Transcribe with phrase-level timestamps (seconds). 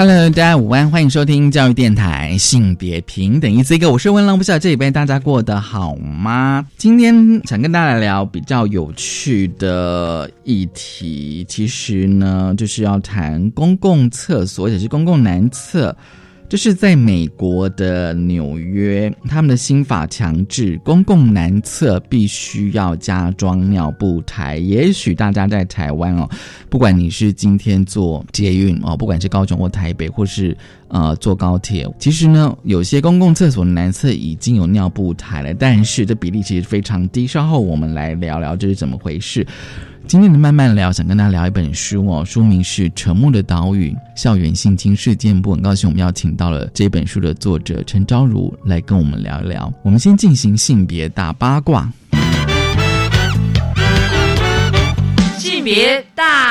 [0.00, 6.66] Hello，大家午安，欢迎收听教育电台性别平等一 C 个，我是温浪，不知道这礼拜大家过得好吗？
[6.78, 7.14] 今天
[7.44, 15.94] 想跟大家聊比较有趣的议题，其实呢就是要谈公共厕所，也是公共男厕。
[16.50, 24.56] 就是在美国的纽约，他们的新法强制公共男厕必须要加装尿布台。
[24.56, 26.28] 也许大家在台湾哦，
[26.68, 30.56] 不管你是今天坐捷运哦，不管是高雄或台北，或是
[30.88, 37.28] 呃坐高铁，其实呢，有些公共厕所的男厕已经有尿布台了，但是这比例其实非常低。
[37.28, 39.46] 稍后我们来聊聊这是怎么回事。
[40.10, 45.52] 今天的慢慢聊，想跟大家聊一本书哦，书名是《沉默的岛屿：校园性侵事件簿》。
[45.54, 49.72] 很高兴我们邀请到了这本书的作者陈昭如来跟我们聊一聊。
[49.84, 51.88] 我们先进行性别大八卦，
[55.38, 56.49] 性别大。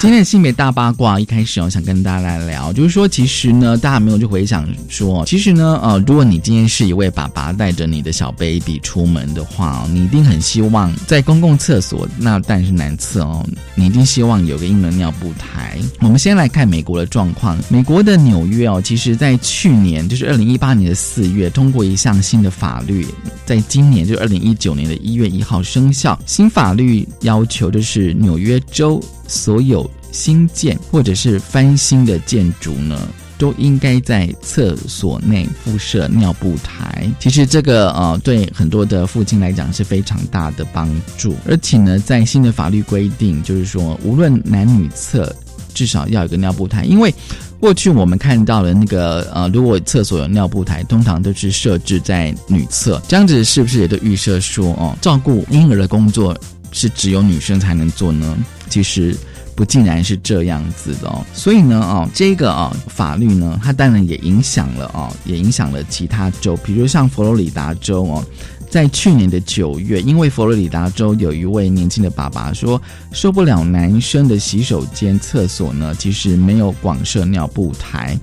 [0.00, 15.76] 今天的性别大八卦一开始，我想跟大家来聊，就是说，其实呢，大家没有去回想说，其实呢，呃，如果你今天是一位爸爸，带着你的小 baby 出门的话，你一定很希望在公共厕所，那但是男厕哦，你一定希望有个婴儿尿布台。
[16.00, 23.04] 我们先来看美国的状况，美国的纽约哦，其实在去年，就是二零一八年的四月，通过一项新的法律，
[23.44, 26.16] 在今年就二零一九年的一月一号生效。
[26.24, 29.02] 新法律要求就是纽约州。
[29.28, 32.98] 所有新建或者是翻新的建筑呢，
[33.36, 37.08] 都应该在厕所内附设尿布台。
[37.20, 41.36] 其实这个呃，对很多的父亲来讲是非常大的帮助。
[41.46, 45.32] 而且呢，在新的法律规定，就是说无论男女厕，
[45.74, 46.84] 至少要有个尿布台。
[46.84, 47.14] 因为
[47.60, 53.00] 过去我们看到的那个呃，如果厕所有尿布台，通常都是设置在女厕。
[53.06, 56.36] 这样子是不是也都预设说哦，照顾婴儿的工作
[56.72, 58.36] 是只有女生才能做呢？
[58.68, 59.16] 其实
[59.54, 68.24] 不竟然是这样子的哦，所以呢，哦，这个啊法律呢，它当然也影响了哦，也影响了其他州，比如像佛罗里达州哦，
[68.70, 72.80] 在去年的九月，因为佛罗里达州有一位年轻的爸爸说
[73.12, 78.18] 受不了男生的洗手间厕所呢，其实没有广设尿布台。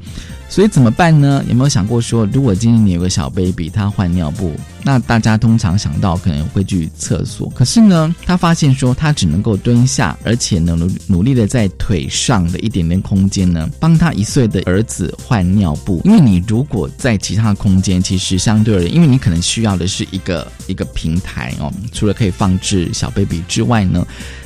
[0.48, 1.44] 所以怎么办呢？
[1.50, 7.50] 有没有想过说，如果今天你有个小 baby，他换尿布，那大家通常想到可能会去厕所。
[7.50, 16.00] 可是呢，他发现说，他只能够蹲下，而且呢，努努力的在腿上的一点点空间呢，帮他一岁的儿子换尿布。
[16.06, 24.06] 因为你如果在其他空间，其实相对而言，因为你可能需要的是一个一个平台哦，除了可以放置小 baby 之外呢。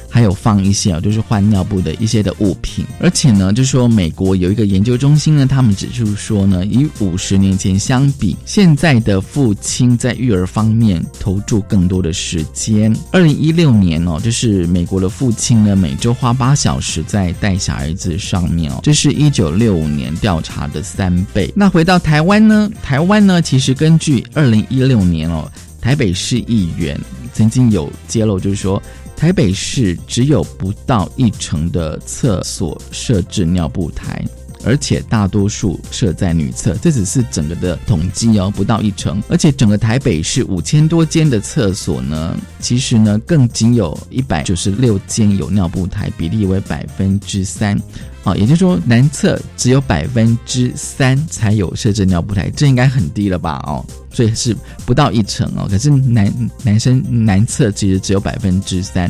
[0.09, 12.93] 还有放一些啊，就是换尿布的一些的物品，而且呢，就说美国有一个研究中心呢，他们指出说呢，以五十年前相比，现在的父亲在育儿方面投注更多的时间。
[13.11, 21.53] 二零一六年哦，就是美国的父亲呢，每周花八小时在带小孩子上面哦，这是一九六五年调查的三倍。
[21.55, 25.49] 那回到台湾呢，台湾呢，其实根据二零一六年哦，
[25.79, 26.99] 台北市议员
[27.33, 28.81] 曾经有揭露，就是说。
[29.19, 34.25] 台北市只有不到一成的厕所设置尿布台，
[34.63, 36.73] 而且大多数设在女厕。
[36.75, 39.21] 这只是整个的统计哦，不到一成。
[39.27, 47.77] 而且整个台北市五千多间的厕所呢，其实呢更仅有一百九十六间有尿布台，比例为百分之三。
[48.23, 53.61] 啊，也就是说男厕只有百分之三才有设置尿布台，这应该很低了吧？
[53.65, 53.85] 哦。
[54.11, 59.09] 所以是不到一成哦，可是男男生男厕其实只有百分之三，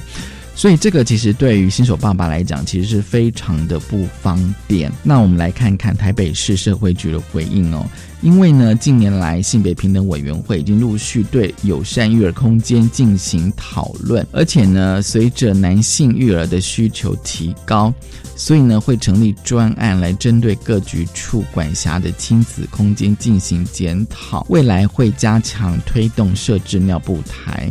[0.59, 4.91] 所以这个其实对于新手爸爸来讲，其实是非常的不方便。
[5.01, 7.85] 那我们来看看台北市社会局的回应哦，
[8.21, 17.93] 因为呢近年来性别平等委员会已经陆续对友善育儿空间进行讨论，而且呢随着男性育儿的需求提高。
[18.35, 24.45] 所以呢，会成立专案来针对各局处管辖的亲子空间进行检讨。
[24.49, 27.69] 未来会加强推动设置尿布台。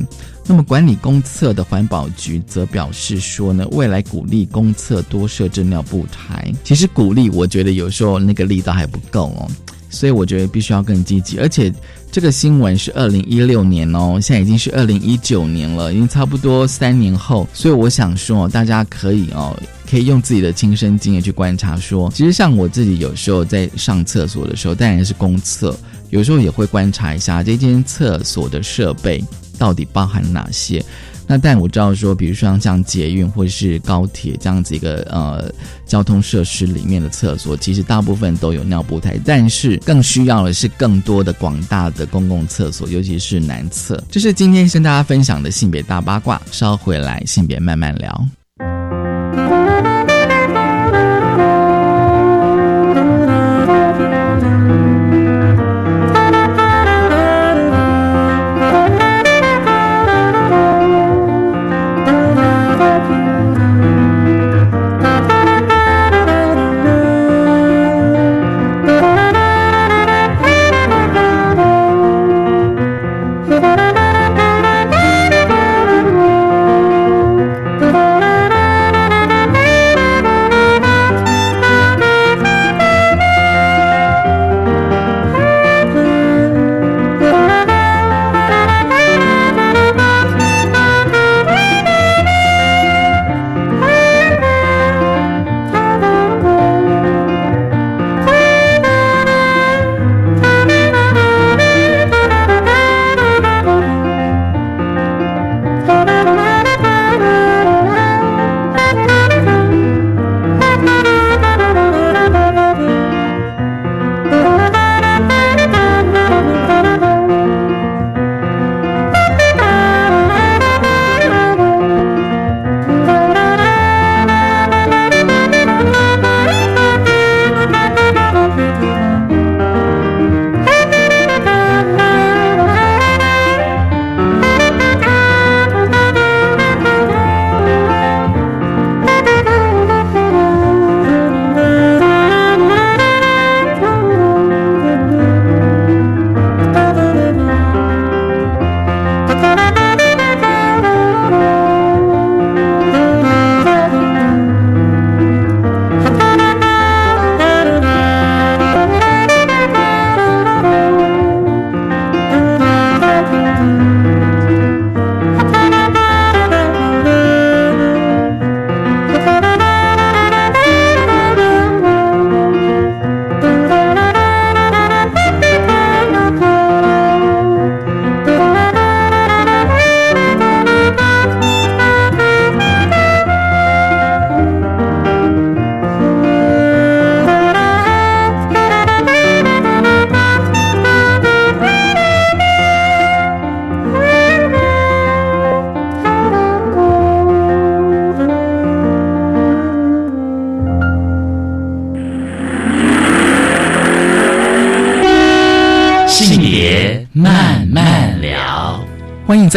[0.51, 6.51] 那么，管理公厕的环保局则表示说呢，未来鼓励公厕多设置尿布台。
[6.65, 9.47] 其实鼓励，我觉得有时候那个力道还不够哦。
[9.91, 11.39] 所以我觉得必须要更积极。
[11.39, 11.71] 而且
[12.11, 17.47] 这个新闻是二零一六年哦，现在已经是二零一九年了，已经差不多三年后。
[17.53, 19.55] 所以我想说，大家可以哦，
[19.91, 25.79] 可以用自己的亲身经验去观察，说其实像我自己有时候在上厕所的时候，当然是公厕，
[26.09, 29.23] 有时候也会观察一下这间厕所的设备
[29.59, 30.83] 到底包含哪些。
[31.31, 35.53] 那但我知道说，比如说像捷运或者是高铁这样子一个呃
[35.85, 44.03] 交通设施里面的厕所，其实大部分都有尿布台，但是更需要的是更多的广大的公共厕所，尤其是男厕。
[44.11, 48.38] 这是今天跟大家分享的性别大八卦，稍回来性别慢慢聊。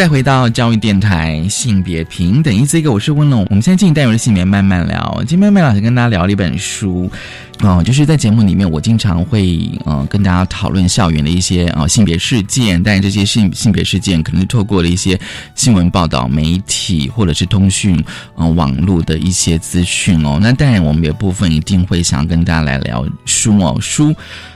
[0.02, 3.46] 再回到教育电台，性别平等，一这个，我是温龙。
[3.50, 5.22] 我们现在进行单元的性别慢慢聊。
[5.28, 7.08] 今天麦老师跟大家聊了一本书，
[7.60, 15.16] 哦，就是在节目里面，我经常会呃跟大家讨论校园的一些呃性别事件，但这些性性别事件可能是透过了一些
[15.54, 18.04] 新闻报道、媒体或者是通讯
[18.34, 20.40] 呃网络的一些资讯哦。
[20.42, 24.12] 那当然，我们有部分一定会想跟大家来聊书哦，书。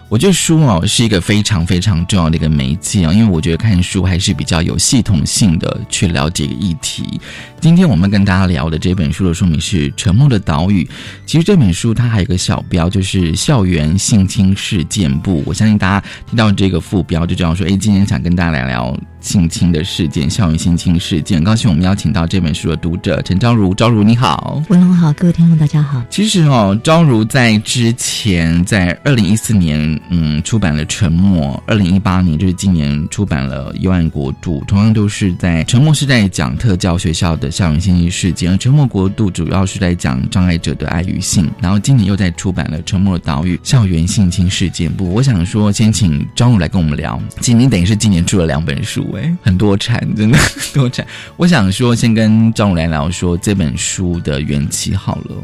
[0.08, 7.20] 我觉得书啊是一个非常非常重要的一个媒介啊，因为我觉得看书还是比较有系统性的去了解一个议题。
[7.60, 10.84] 今天我们跟大家聊的这本书的书名是《沉默的岛屿》。
[11.26, 15.42] 其实这本书它还有一个小标，就是“校园性侵事件簿”。
[15.44, 21.42] 我相信大家听到这个副标就知道说，哎，今天想跟大家来聊性侵的事件，校园性侵事件。
[21.42, 26.00] 高兴我们邀请到这本书的读者陈昭如，昭如你好，文龙好，各位听众大家好。
[26.08, 37.50] 其实哦，昭如在之前在二零一四年嗯出版了《沉默》，二零一八年就是今年出版了《幽暗国度》，同样都是在《沉默》是在讲特教学校的。
[37.56, 45.08] 校园性侵事件，而《沉默国度》主要是在讲障碍者的爱与性，然后今年又在出版了《沉默的岛屿校园性侵事件簿》。
[45.08, 47.18] 我想说，先请昭如来跟我们聊。
[47.40, 50.38] 今年等于是今年出了两本书，哎，很多产，真的
[50.72, 51.06] 多产。
[51.36, 55.36] 我想说，先跟张武来聊说这本书的缘起好了。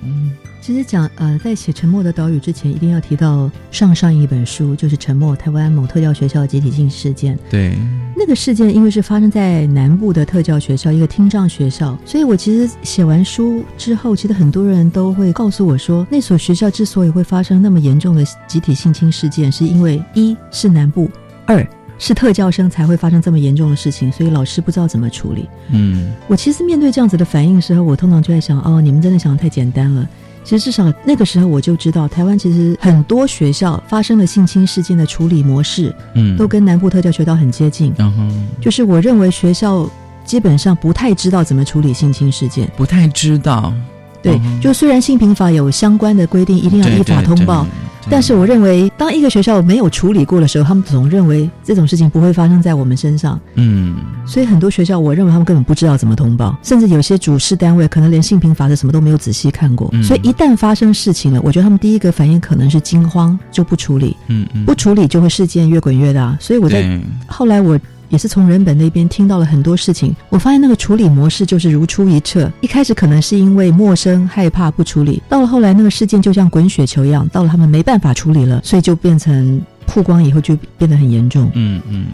[0.61, 7.37] 其实讲呃，在写《沉默的岛屿》之前，一定要提到上上一本书，就是《沉默：台湾某特教学校集体性事件》。
[7.51, 7.77] 对，
[8.17, 21.11] 那个事件因为是发生在南部的特教学校，一个听障学校，所以我其实写完书之后，其实很多人都会告诉我说，那所学校之所以会发生那么严重的集体性侵事件，是因为一是南部，
[21.45, 21.67] 二
[22.05, 25.49] 是特教生才会发生这么严重的事情，所以老师不知道怎么处理。
[25.71, 30.05] 嗯我其实面对这样子的反应的时候，我通常就在想，哦，你们真的想的太简单了。
[30.43, 37.95] 其实至少那个时候我就知道，台湾其实很多学校发生了性侵事件的处理模式，嗯，都跟南部特教学校很接近。
[37.97, 38.25] 然后
[38.61, 39.89] 就是我认为学校
[40.25, 42.69] 基本上不太知道怎么处理性侵事件。
[42.77, 43.73] 不太知道，
[44.21, 47.65] 对，嗯就虽然性平法有相关的规定，一定要依法通报，
[48.11, 53.39] 但是我认为，当一个学校没有处理过的时候，他们总认为这种事情不会发生在我们身上。
[53.55, 59.89] 嗯所以很多学校，我认为他们根本不知道怎么通报，甚至有些主事单位可能连性平法则什么都没有仔细看过。
[59.93, 66.37] 嗯所以一旦发生事情了，我觉得他们第一个反应可能是惊慌，就不处理，嗯嗯，不处理就会事件越滚越大。
[66.41, 67.79] 所以我在后来我。
[68.13, 72.53] 也是从人本那边听到了很多事情，我发现那个处理模式就是如出一辙。
[72.61, 81.51] 一开始可能是因为陌生害怕不处理，到了后来那个事件就像滚雪球一样，到了他们没办法处理了，所以就变成曝光以后就变得很严重。
[81.55, 82.07] 嗯嗯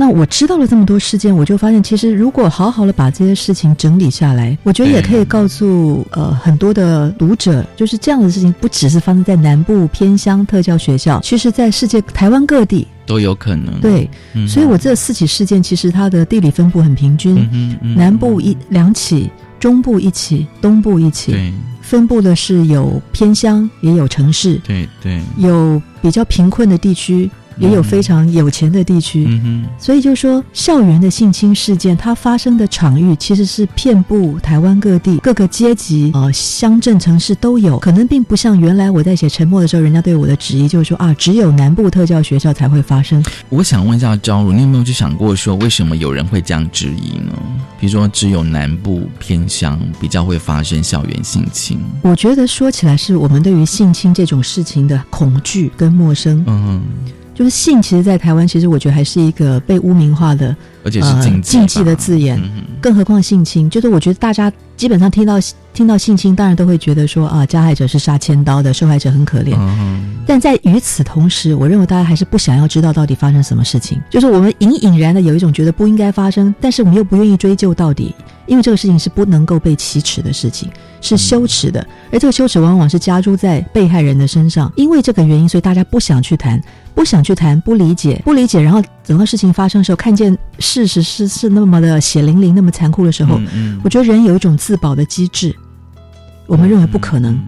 [0.00, 21.52] 那我知道了这么多事件，我就发现，其实如果好好的把这些事情整理下来，我觉得也可以告诉呃很多的读者，就是这样的事情不只是发生在南部偏乡特教学校，其实在世界台湾各地，都有可能，对，嗯所以我这四起事件其实它的地理分布很平均，嗯嗯南部一两起，中部一起，东部一起，对。
[21.82, 27.28] 分布的是有偏乡，也有城市，对对，有比较贫困的地区，
[27.58, 29.26] 也有非常有钱的地区。
[29.28, 37.78] 嗯哼所以就说，校园的性侵事件，它发生的场域其实是遍布台湾各地各个阶级，呃，乡镇城市都有。
[37.78, 43.22] 可能并不像原来我在写《沉默》的时候，人家对我的质疑就是说啊，只有南部特教学校才会发生。
[43.48, 47.32] 我想问一下昭如，你有没有去想过说，为什么有人会这样质疑呢？
[47.78, 56.44] 比如说，只有南部偏乡比较会发生校园性侵，我觉得说起来，是我们对于性侵这种事情的恐惧跟陌生。
[56.46, 56.82] 嗯，
[57.40, 60.54] 就是性，其实，在台湾，其实我觉得还是一个被污名化的
[60.84, 62.38] 而且是禁忌、呃禁忌的字眼。
[62.38, 65.36] 嗯更何况性侵，就是我觉得大家基本上听到
[65.72, 69.54] 听到性侵，当然都会觉得说啊，加害者是杀千刀的，受害者很可怜。
[69.56, 78.14] 嗯但在与此同时，我认为大家还是不想要知道到底发生什么事情，就是我们隐隐然的有一种觉得不应该发生，但是我们又不愿意追究到底，
[78.46, 80.70] 因为这个事情是不能够被启齿的事情，
[81.00, 86.60] 是羞耻的，而这个羞耻往往是加诸在被害人的身上，因为这个原因，所以大家不想去谈，
[86.94, 95.54] 不想去谈，不理解，不理解，然后整个事情发生的时候，看见事实是是那么的血淋淋、那么残酷的时候，嗯嗯我觉得人有一种自保的机制，
[96.46, 97.38] 我们认为不可能。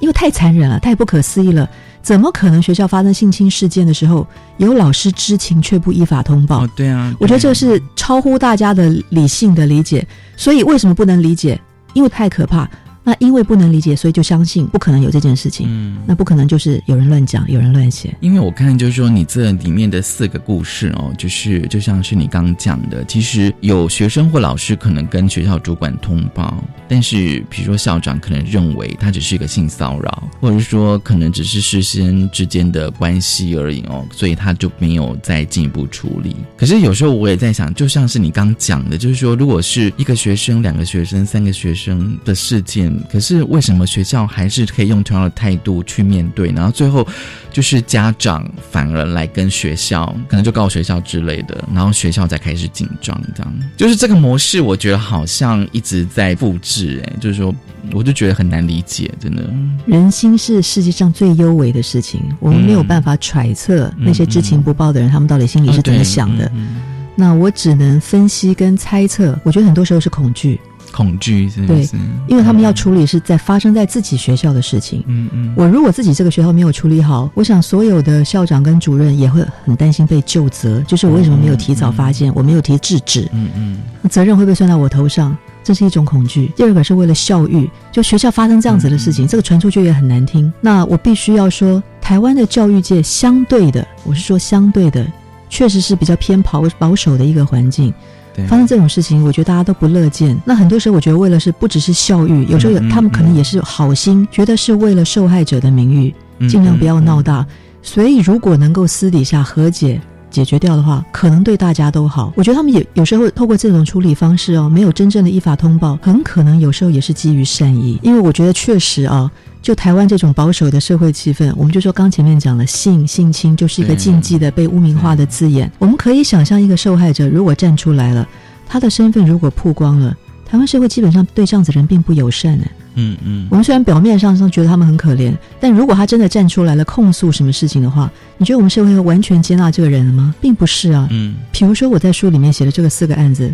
[0.00, 1.68] 因为太残忍了，太不可思议了。
[2.02, 4.26] 怎么可能学校发生性侵事件的时候，
[4.58, 6.64] 有老师知情却不依法通报？
[6.64, 10.06] 哦，对啊，我觉得这是超乎大家的理性的理解。
[10.36, 11.58] 所以为什么不能理解？
[11.94, 12.68] 因为太可怕。
[13.04, 15.66] 那因为不能理解，所以就相信不可能有这件事情。
[15.68, 15.98] 嗯。
[16.06, 18.16] 那不可能就是有人乱讲，有人乱写。
[18.20, 36.36] 因为我看就是说你这里面的四个故事哦，就是就像是你刚讲的，其实有学生或老师可能跟学校主管通报，但是比如说校长可能认为他只是一个性骚扰，或者是说可能只是师生之间的关系而已哦，所以他就没有再进一步处理。
[36.56, 46.50] 可是有时候我也在想，就像是你刚讲的，就是说如果是一个学生、两个学生、三个学生的事件，可是为什么学校还是可以用同样的态度去面对？
[46.52, 47.06] 然后最后
[47.52, 57.54] 就是家长反而来跟学校，可能就告学校之类的，然后学校才开始紧张，这样就是这个模式，我觉得好像一直在复制，哎，就是说，
[57.92, 59.42] 我就觉得很难理解，真的。
[59.86, 66.50] 人心是世界上最幽微的事情，我们没有办法揣测那些知情不报的人，他们到底心里是怎么想的。
[66.54, 66.82] 嗯
[67.16, 70.60] 那我只能分析跟猜测，我觉得很多时候是恐惧，
[70.94, 71.88] 恐惧对？
[72.28, 75.02] 因为他们要处理是在发生在自己学校的事情。
[75.08, 85.36] 嗯嗯，我如果自己这个学校没有处理好，我想所有的校长跟主任也会很担心被就责，就是我为什么没有提早发现，我没有提制止，嗯嗯责任会不会算到我头上？
[85.64, 86.52] 这是一种恐惧。
[86.54, 90.52] 第二个是为了校誉，就学校发生这样子的事情，这个传出去也很难听。
[90.60, 95.06] 那我必须要说，台湾的教育界相对的，我是说相对的，
[95.48, 97.92] 确实是比较偏保保守的一个环境。
[98.34, 100.36] 对，发生这种事情，我觉得大家都不乐见。
[100.44, 107.46] 那很多时候，我觉得为了是不只是教育，有时候他们可能也是好心，觉得是为了受害者的名誉，嗯尽量不要闹大。
[107.82, 110.00] 所以如果能够私底下和解。
[110.30, 112.32] 解决掉的话，可能对大家都好。
[112.34, 118.00] 我觉得他们也有时候透过这种处理方式哦，没有真正的依法通报，很可能有时候也是基于善意。
[118.02, 119.30] 因为我觉得确实啊，
[119.64, 125.72] 就台湾这种保守的社会气氛，我们就说刚前面讲了性性侵就是一个禁忌的被污名化的字眼。
[125.78, 128.28] 我们可以想象一个受害者如果站出来了，
[128.68, 132.66] 他的身份如果曝光了，台湾社会基本上对这样子人并不友善呢。
[132.96, 140.34] 嗯嗯我们虽然表面上上觉得他们很可怜，但如果他真的站出来了控诉什么事情的话，你觉得我们社会会完全接纳这个人了吗？
[140.42, 141.08] 并不是啊。
[141.10, 143.52] 嗯比如说我在书里面写的这个四个案子，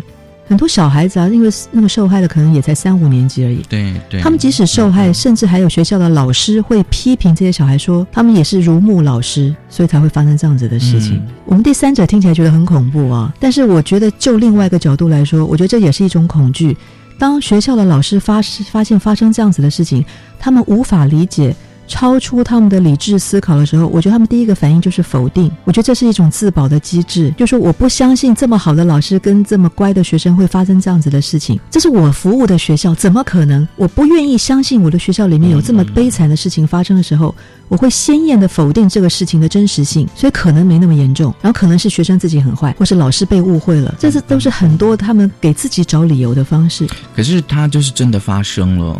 [0.51, 3.61] 很多小孩子啊，因为那个受害的可能也才三五年级而已。
[3.69, 11.15] 对对，他们即使受害，嗯甚至还有学校的老师会批评这些小孩说，他们也是如沐老师，所以才会发生这样子的事情。
[11.15, 16.75] 嗯我们第三者听起来觉得很恐怖啊，但是我觉得就另外一个角度来说，我觉得这也是一种恐惧。
[17.17, 20.03] 当学校的老师发发现发生这样子的事情，
[20.37, 21.55] 他们无法理解。
[21.91, 25.51] 超出他们的理智思考的时候，我觉得他们第一个反应就是否定。
[25.65, 31.59] 我觉得这是一种自保的机制，就是我不相信这么好的老师跟这么乖的学生会发生这样子的事情。
[31.69, 33.67] 这是我服务的学校，怎么可能？
[33.75, 37.35] 我不愿意相信我的学校里面有这么悲惨的事情发生的时候，
[37.67, 41.35] 我会鲜艳的否定这个事情的真实性，所以可能没那么严重。
[41.41, 46.87] 然后可能是学生自己很坏，或是老师被误会了，这是都是很多他们给自己找理由的方式。
[47.13, 48.99] 可是他就是真的发生了。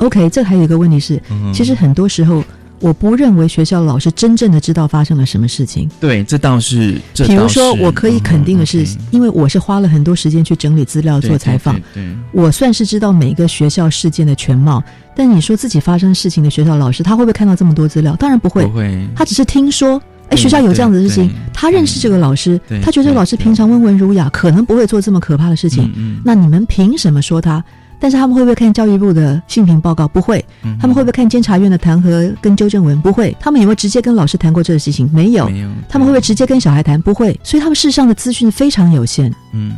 [0.00, 2.44] OK，这还有一个问题是，嗯其实很多时候。
[2.82, 5.86] 我不认为学校老师真正的知道发生了什么事情。
[6.00, 14.82] 对，这倒是，这比如说，我可以肯定的是，因为我是花了很多时间去整理资料、做采访，对对对我算是知道每个学校事件的全貌。
[15.14, 18.16] 但你说自己发生事情的学校老师，他会不会看到这么多资料？
[18.16, 20.00] 当然不会，不会，他只是听说。
[20.30, 25.92] 哎，学校有这样子的事情他认识这个老师，他觉得这个老师平常温文儒雅，可能不会做这么可怕的事情。
[25.96, 27.62] 嗯那你们凭什么说他？
[28.00, 30.08] 但是他们会不会看教育部的性评报告？
[30.08, 30.44] 不会。
[30.64, 33.00] 嗯他们会不会看监察院的弹劾跟纠正文？
[33.00, 33.36] 不会。
[33.38, 35.08] 他们有没有直接跟老师谈过这个事情？
[35.12, 35.46] 没有。
[35.48, 37.00] 没有，他们会不会直接跟小孩谈？
[37.00, 37.38] 不会。
[37.44, 39.32] 所以他们事实上的资讯非常有限。
[39.52, 39.76] 嗯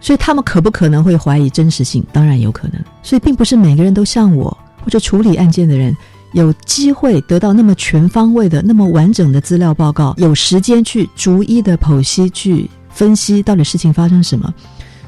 [0.00, 2.04] 所以他们可不可能会怀疑真实性？
[2.12, 2.80] 当然有可能。
[3.02, 5.94] 所以并不是每个人都像我或者处理案件的人
[6.32, 14.54] 有机会得到那么全方位的、那么完整的资料报告，有时间去逐一的剖析、去分析到底事情发生什么。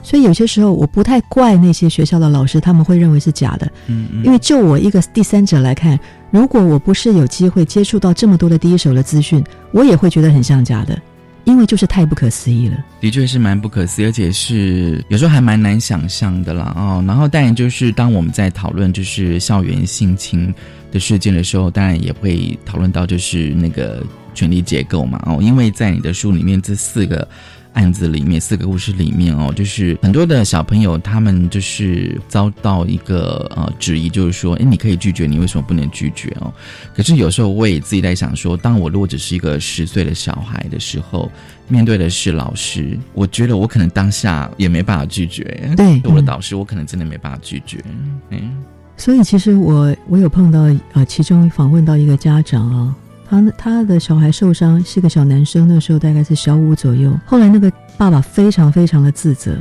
[0.02, 5.98] 所以有些时候我不太怪那些学校的老师，他们会认为是假的，嗯嗯，因为就我一个第三者来看，
[6.30, 11.00] 如果我不是有机会接触到这么多的第一手的资讯，我也会觉得很像假的，
[11.44, 12.82] 因为就是太不可思议了。
[13.00, 17.04] 的确是蛮不可思议，而且是有时候还蛮难想象的啦哦。
[17.06, 20.52] 然后当然就是当我们在讨论就是校园性侵
[20.90, 24.02] 的事件的时候，当然也会讨论到就是那个
[24.34, 27.28] 权力结构嘛哦，因为在你的书里面这四个。
[27.72, 36.52] 案子里面四个故事里面哦，就是很多的小朋友他们就是遭到一个呃质疑，就是说，哎，你可以拒绝，你为什么不能拒绝哦？
[36.94, 41.30] 可是有时候我也自己在想说，当我如果只是一个十岁的小孩的时候，
[41.68, 45.72] 面对的是老师，我觉得我可能当下也没办法拒绝。
[45.76, 47.82] 对我的导师，我可能真的没办法拒绝。
[48.30, 48.62] 嗯
[48.96, 50.60] 所以其实我我有碰到
[50.92, 52.94] 呃，其中访问到一个家长啊，
[53.30, 57.16] 他他的小孩受伤是个小男生，那时候大概是小五左右。
[57.24, 59.56] 后来那个爸爸非常非常的自责，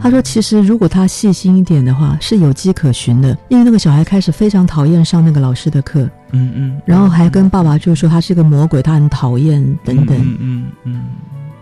[0.00, 10.16] 他说其实如果他细心一点的话，是有迹可循的，因为那个小孩开始非常讨厌上那个老师的课，嗯嗯，然后还跟爸爸就说他是个魔鬼，他很讨厌等等。
[10.16, 11.02] 嗯嗯嗯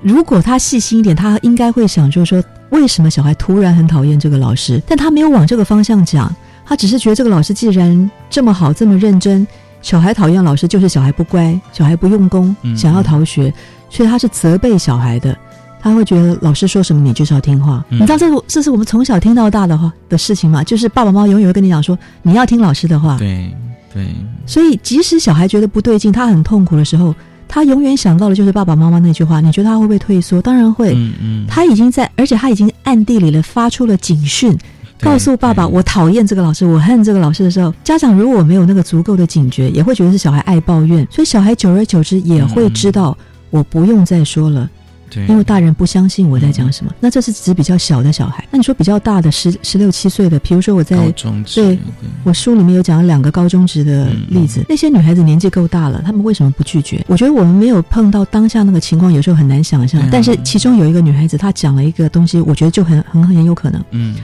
[0.01, 4.81] 如果他细心一点，他应该会想，就是说，为什么小孩突然很讨厌这个老师？
[4.87, 6.33] 但他没有往这个方向讲，
[6.64, 9.44] 他只是觉得这个老师既然这么好，这么认真，
[9.88, 13.51] 小孩讨厌老师就是小孩不乖，小孩不用功，嗯想要逃学，
[13.88, 15.35] 所以他是责备小孩的。
[15.81, 20.62] 他会觉得老师说什么你就是要听话，嗯你知道这是这是我们从小听到大的话的事情吗？
[20.62, 23.51] 就是爸爸妈妈永远会跟你讲说你要听老师的话，对
[23.94, 24.07] 对，
[24.44, 27.14] 所以，即使小孩觉得不对劲，他很痛苦的时候，
[27.48, 29.40] 他永远想到的就是爸爸妈妈那句话。
[29.40, 30.42] 你觉得他会不会退缩？
[30.42, 30.92] 当然会。
[30.94, 34.59] 嗯嗯，他已经在，而且他已经暗地里了发出了警讯，对
[35.00, 43.16] 告诉爸爸：我讨厌这个老师，我恨这个老师的时候，家长如果没有那个足够的警觉，也会觉得是小孩爱抱怨，所以小孩久而久之也会知道。
[43.50, 44.68] 我不用再说了，
[45.08, 46.92] 对，因为大人不相信我在讲什么。
[47.00, 48.46] 那这是指比较小的小孩。
[48.50, 51.78] 那你说比较大的十十六七岁的，比如说我在高中对
[52.24, 57.02] 我书里面有讲了两个高中职的例子，那些女孩子年纪够大了，她们为什么不拒绝？
[57.08, 60.06] 我觉得我们没有碰到当下那个情况，有时候很难想象。
[60.12, 63.82] 但是其中有一个女孩子，她讲了一个东西，我觉得就很很很有可能。
[63.92, 64.14] 嗯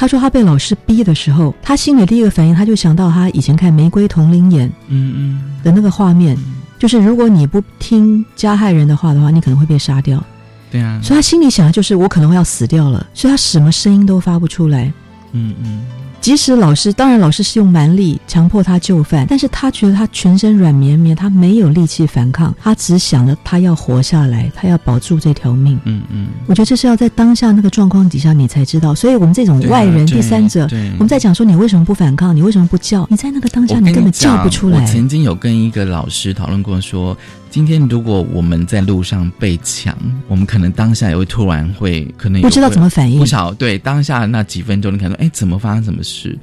[0.00, 10.24] 她说他被老师逼的时候，他心里第一个反应，他就想到他以前看《玫瑰童林眼嗯嗯》的那个画面，嗯，就是如果你不听加害人的话的话，你可能会被杀掉。
[10.70, 14.90] 对啊，所以他心里想的就是我可能会要死掉了，所以他什么声音都发不出来。
[15.32, 15.84] 嗯嗯，
[16.20, 25.80] 即使老师，当然老师是用蛮力强迫他就范，但是他觉得他全身软绵绵，他没有力气反抗，他只想着他要活下来，他要保住这条命。
[25.84, 33.06] 嗯嗯，我觉得这是要在当下那个状况底下你才知道，所以我们这种外人、对第三者，我们在讲说你为什么不反抗，你为什么不叫？
[33.10, 34.80] 你在那个当下你根本叫不出来。
[34.80, 37.16] 我曾经有跟一个老师讨论过说，
[37.50, 39.96] 今天如果我们在路上被抢，
[40.28, 46.38] 我们可能当下也会突然会可能也不知道怎么反应不，晓对当下那几分钟，你可能说哎，怎么发生什么事？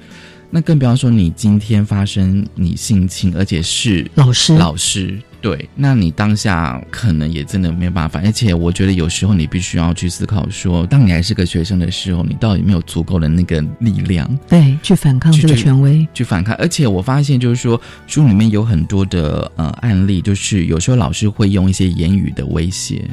[0.49, 5.17] 那更不要说你今天发生你性侵，而且是老师老师。
[5.39, 16.55] 对，那你当下可能也真的没有办法，而且我觉得有时候你必须要去思考说，当你还是个学生的时候，你到底有没有足够的那个力量对去反抗这个权威，去反抗？
[16.55, 23.07] 而且我发现就是说，书里面有很多的呃案例，就是有时候老师会用一些言语的威胁，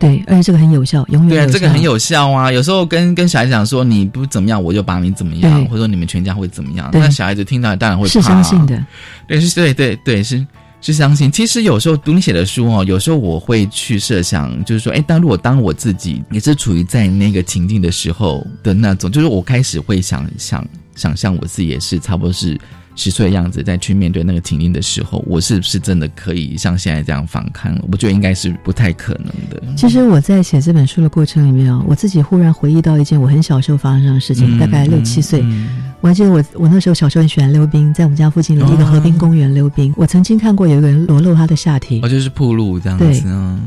[0.00, 2.50] 对，而且这个很有效，永远对啊，这个很有效啊。
[2.50, 8.84] 有时候跟跟小孩子讲说你不怎么样，我就把你怎么样，或者说你们全家会怎么样，对那小孩子听到当然会怕、是相信，的，
[9.28, 10.44] 对，是，对对对是。
[10.82, 20.66] 是相信，其实有时候读你写的书哦，有时候我会去设想，就是说，哎，但如果当我自己也是处于在那个情境的时候的那种，就是我开始会想想
[20.96, 22.60] 想象我自己也是差不多是
[22.94, 27.76] 十岁的样子，再去面对那个情境的时候，我是不是真的可以像现在这样反抗？
[27.90, 29.62] 我觉得应该是不太可能的。
[29.76, 35.40] 其实我在写这本书的过程里面啊，我自己忽然回忆到一件我很小时候发生的事情，嗯大概六七岁。
[35.42, 35.68] 嗯
[36.02, 39.94] 我还记得我我那时候小时候很喜欢溜冰，在我们家附近的一个河滨公园溜冰。
[39.96, 43.60] 我曾经看过有一个人裸露他的下体哦，，就是铺路这样子啊。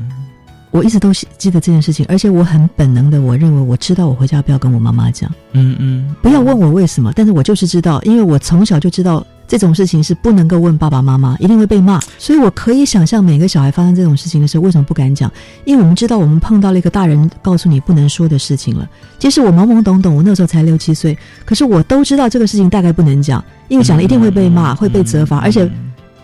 [0.76, 15.32] 我一直都记得这件事情，而且我很本能的，我认为我知道我回家不要跟我妈妈讲，嗯嗯，不要问我为什么，但是我就是知道，因为我从小就知道这种事情是不能够问爸爸妈妈，一定会被骂，所以我可以想象每个小孩发生这种事情的时候为什么不敢讲，
[15.64, 18.86] 因为我们知道我们碰到了一个大人告诉你不能说的事情了。
[19.18, 25.72] 即使我懵懵懂懂，我那时候才六七岁，可是我都知道这个事情大概不能讲，因为讲了一定会被骂，会被责罚，而且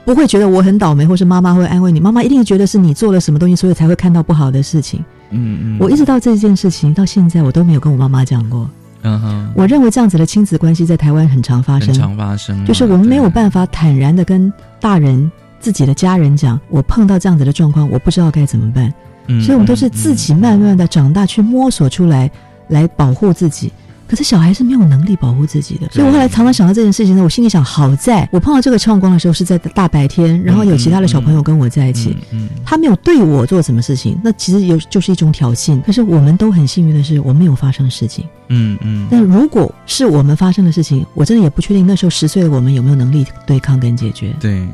[0.03, 5.03] 不会觉得我很倒霉，或是妈妈会安慰你，妈妈一定觉得是你做了什么东西，所以才会看到不好的事情。
[5.29, 8.69] 嗯嗯，我一直到这件事情到现在，我都没有跟我妈妈讲过。
[9.03, 18.93] 嗯哼，我认为这样子的亲子关系在台湾很常发生，很常发生啊，就是我们没有办法坦然的跟大人、自己的家人讲，我碰到这样子的状况，我不知道该怎么办。
[19.27, 22.29] 嗯所以我们都是自己慢慢的长大，去摸索出来，
[22.69, 23.71] 来保护自己。
[24.11, 35.81] 可是小孩是没有能力保护自己的，所以我后来常常想到这件事情呢，我心里想，好在我碰到这个状况的时候是在大白天，然后有其他的小朋友跟我在一起，嗯他没有对我做什么事情，那其实有就是一种挑衅。
[35.83, 38.25] 可是我们都很幸运的是，我没有发生事情。
[38.49, 44.35] 嗯嗯，但如果是我们发生的事情，我真的也不确定那时候十岁的我们有没有能力对抗跟解决。
[44.41, 44.67] 对，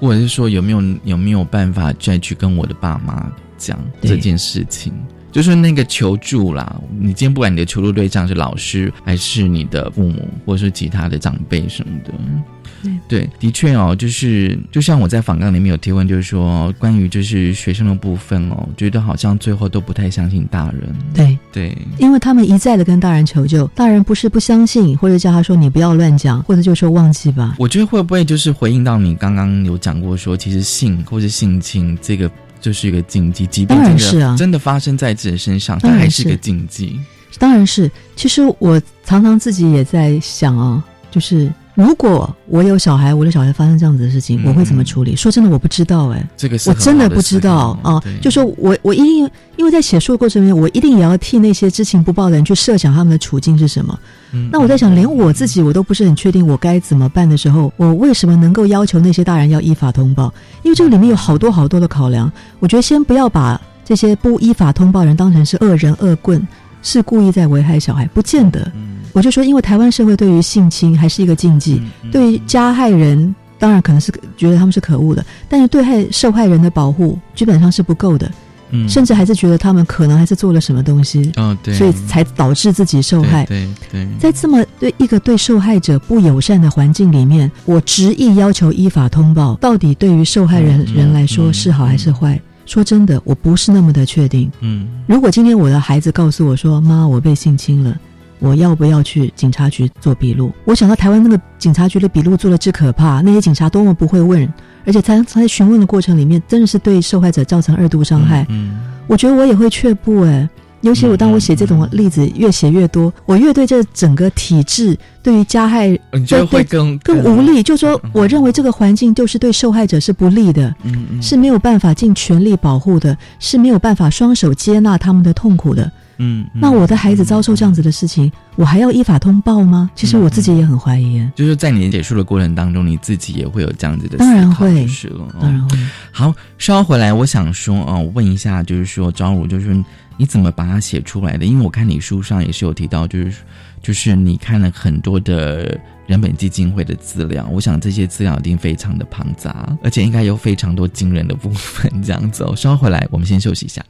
[0.00, 4.94] 或者是说有没有有没有办法再去跟我的爸妈讲这件事情？
[5.38, 27.54] 就是那个求助啦，你今天不管你的求助对象是老师，还是你的父母，或者是其他的长辈什么的，对，的确哦，就是就像我在访纲里面有提问，就是说关于就是学生的部分哦，觉得好像最后都不太相信大人，对，对，因为他们一再的跟大人求救，大人不是不相信，或者叫他说你不要乱讲，或者就说忘记吧。
[27.60, 32.28] 我觉得会不会就是回应到你刚刚有讲过说，其实性或是性侵这个
[32.60, 36.98] 就是一个禁忌，即便是啊真的发生在自己身上，它还是个是禁忌。
[37.38, 45.14] 当然是，其实我常常自己也在想啊，就是如果我有小孩，我的小孩发生这样子的事情，嗯我会怎么处理？
[45.14, 53.96] 说真的，我不知道哎、这个是我真的不知道啊，就说我我一定因为在写书的过程里面，我一定也要替那些知情不报的人去设想他们的处境是什么。
[54.32, 60.32] 嗯那我在想，连我自己我都不是很确定我该怎么办的时候，我为什么能够要求那些大人要依法通报？
[60.62, 62.30] 因为这个里面有好多好多的考量。
[62.60, 66.46] 我觉得先不要把这些不依法通报人当成是恶人恶棍，
[66.82, 68.60] 是故意在危害小孩，不见得。
[68.74, 78.30] 嗯我就说，因为台湾社会对于性侵还是一个禁忌，嗯对于加害人，当然可能是觉得他们是可恶的，但是对害受害人的保护基本上是不够的，
[78.70, 83.44] 嗯甚至还是觉得他们可能还是做了什么东西，哦对，所以才导致自己受害。
[83.46, 92.40] 对对对，在这么对一个对受害者不友善的环境里面，我执意要求依法通报，到底对于受害人嗯人来说嗯是好还是坏？
[92.66, 94.50] 说真的，我不是那么的确定。
[94.60, 97.96] 嗯如果今天我的孩子告诉我说：“妈，我被性侵了。”
[98.40, 100.52] 我要不要去警察局做笔录？
[100.64, 104.48] 我想到台湾那个警察局的笔录做的之可怕，那些警察多么不会问，
[104.88, 108.46] 而且在在询问的过程里面，真的是对受害者造成二度伤害。
[108.48, 110.48] 嗯我觉得我也会却步哎。
[110.80, 117.62] 尤其我当我写这种例子越写越多，我越对这整个体制对于加害嗯，你觉得会更更无力。
[117.62, 125.90] 就说我认为这个环境就是对受害者是不利的，嗯嗯是没有办法尽全力保护的，是没有办法双手接纳他们的痛苦的。
[126.18, 129.90] 嗯，嗯那我的孩子遭受这样子的事情，我还要依法通报吗？
[129.94, 131.32] 其实我自己也很怀疑耶。
[131.34, 135.24] 就是在你解述的过程当中，你自己也会有这样子的当然会就是了。
[135.24, 135.78] 哦当然会，
[136.12, 139.82] 好，稍后回来，我想说，哦，我问一下，就是说，张如，就是
[140.16, 141.46] 你怎么把它写出来的？
[141.46, 143.34] 因为我看你书上也是有提到，就是
[143.82, 151.90] 就是你看了很多的人本基金会的资料，我想这些资料一定非常的庞杂，而且应该有非常多惊人的部分。
[152.02, 153.84] 这样子、哦，稍后回来，我们先休息一下。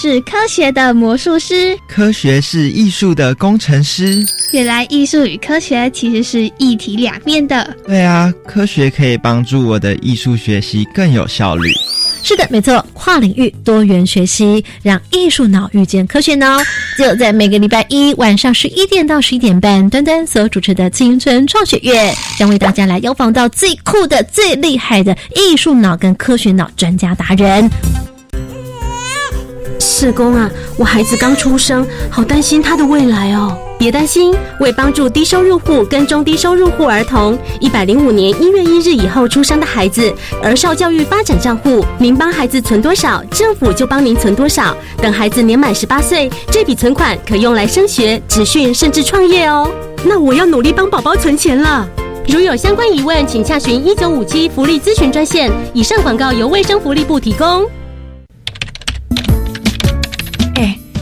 [0.00, 1.76] 是科学的魔术师。
[1.88, 4.24] 科学是艺术的工程师。
[4.52, 7.76] 原来艺术与科学其实是一体两面的。
[7.84, 11.72] 对啊，科学可以帮助我的艺术学习更有效率。
[12.22, 16.58] 是的，没错，跨领域多元学习，让艺术脑遇见科学脑。
[16.96, 27.68] 就在每个礼拜一晚上十一点到十一点半，端端所主持的青春创学院将为大家来邀访到最酷的、最厉害的艺术脑跟科学脑专家达人。
[29.98, 33.58] 社工啊，我孩子刚出生，好担心他的未来哦。
[33.76, 44.72] 别担心，为帮助低收入户跟中低收入户儿童，一百零五年一月一日以后出生的孩子，儿少教育发展账户，您帮孩子存多少，政府就帮您存多少。
[44.98, 49.68] 等孩子年满十八岁，这笔存款可用来升学、职训，甚至创业哦。
[50.04, 51.84] 那我要努力帮宝宝存钱了。
[52.28, 55.50] 如有相关疑问，请洽询一九五七福利咨询专线。
[55.74, 57.68] 以上广告由卫生福利部提供。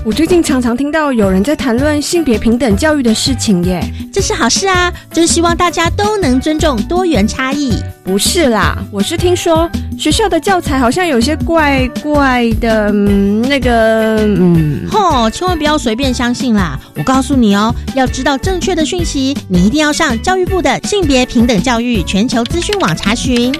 [0.06, 3.82] 我最近常常听到有人在谈论性别平等教育的事情耶。
[4.12, 4.94] 这是好事啊！
[5.10, 7.72] 真希望大家都能尊重多元差异。
[8.04, 16.78] 不是啦，我是听说学校的教材好像有些怪怪的，嗯、那个，嗯，吼，千万不要随便相信啦！
[16.94, 23.52] 我告诉你哦，要知道正确的讯息，你一定要上教育部的性别平等教育全球资讯网查询。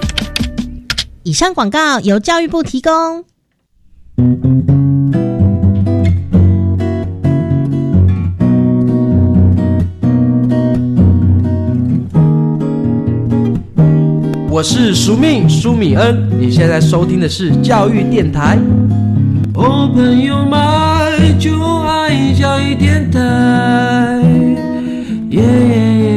[1.23, 3.25] 以上广告由教育部提供。
[14.57, 18.57] 我是苏命苏米恩，你现在收听的是教育电台。
[19.53, 24.19] Open your mind，就爱教育电台。
[25.29, 26.16] 耶耶耶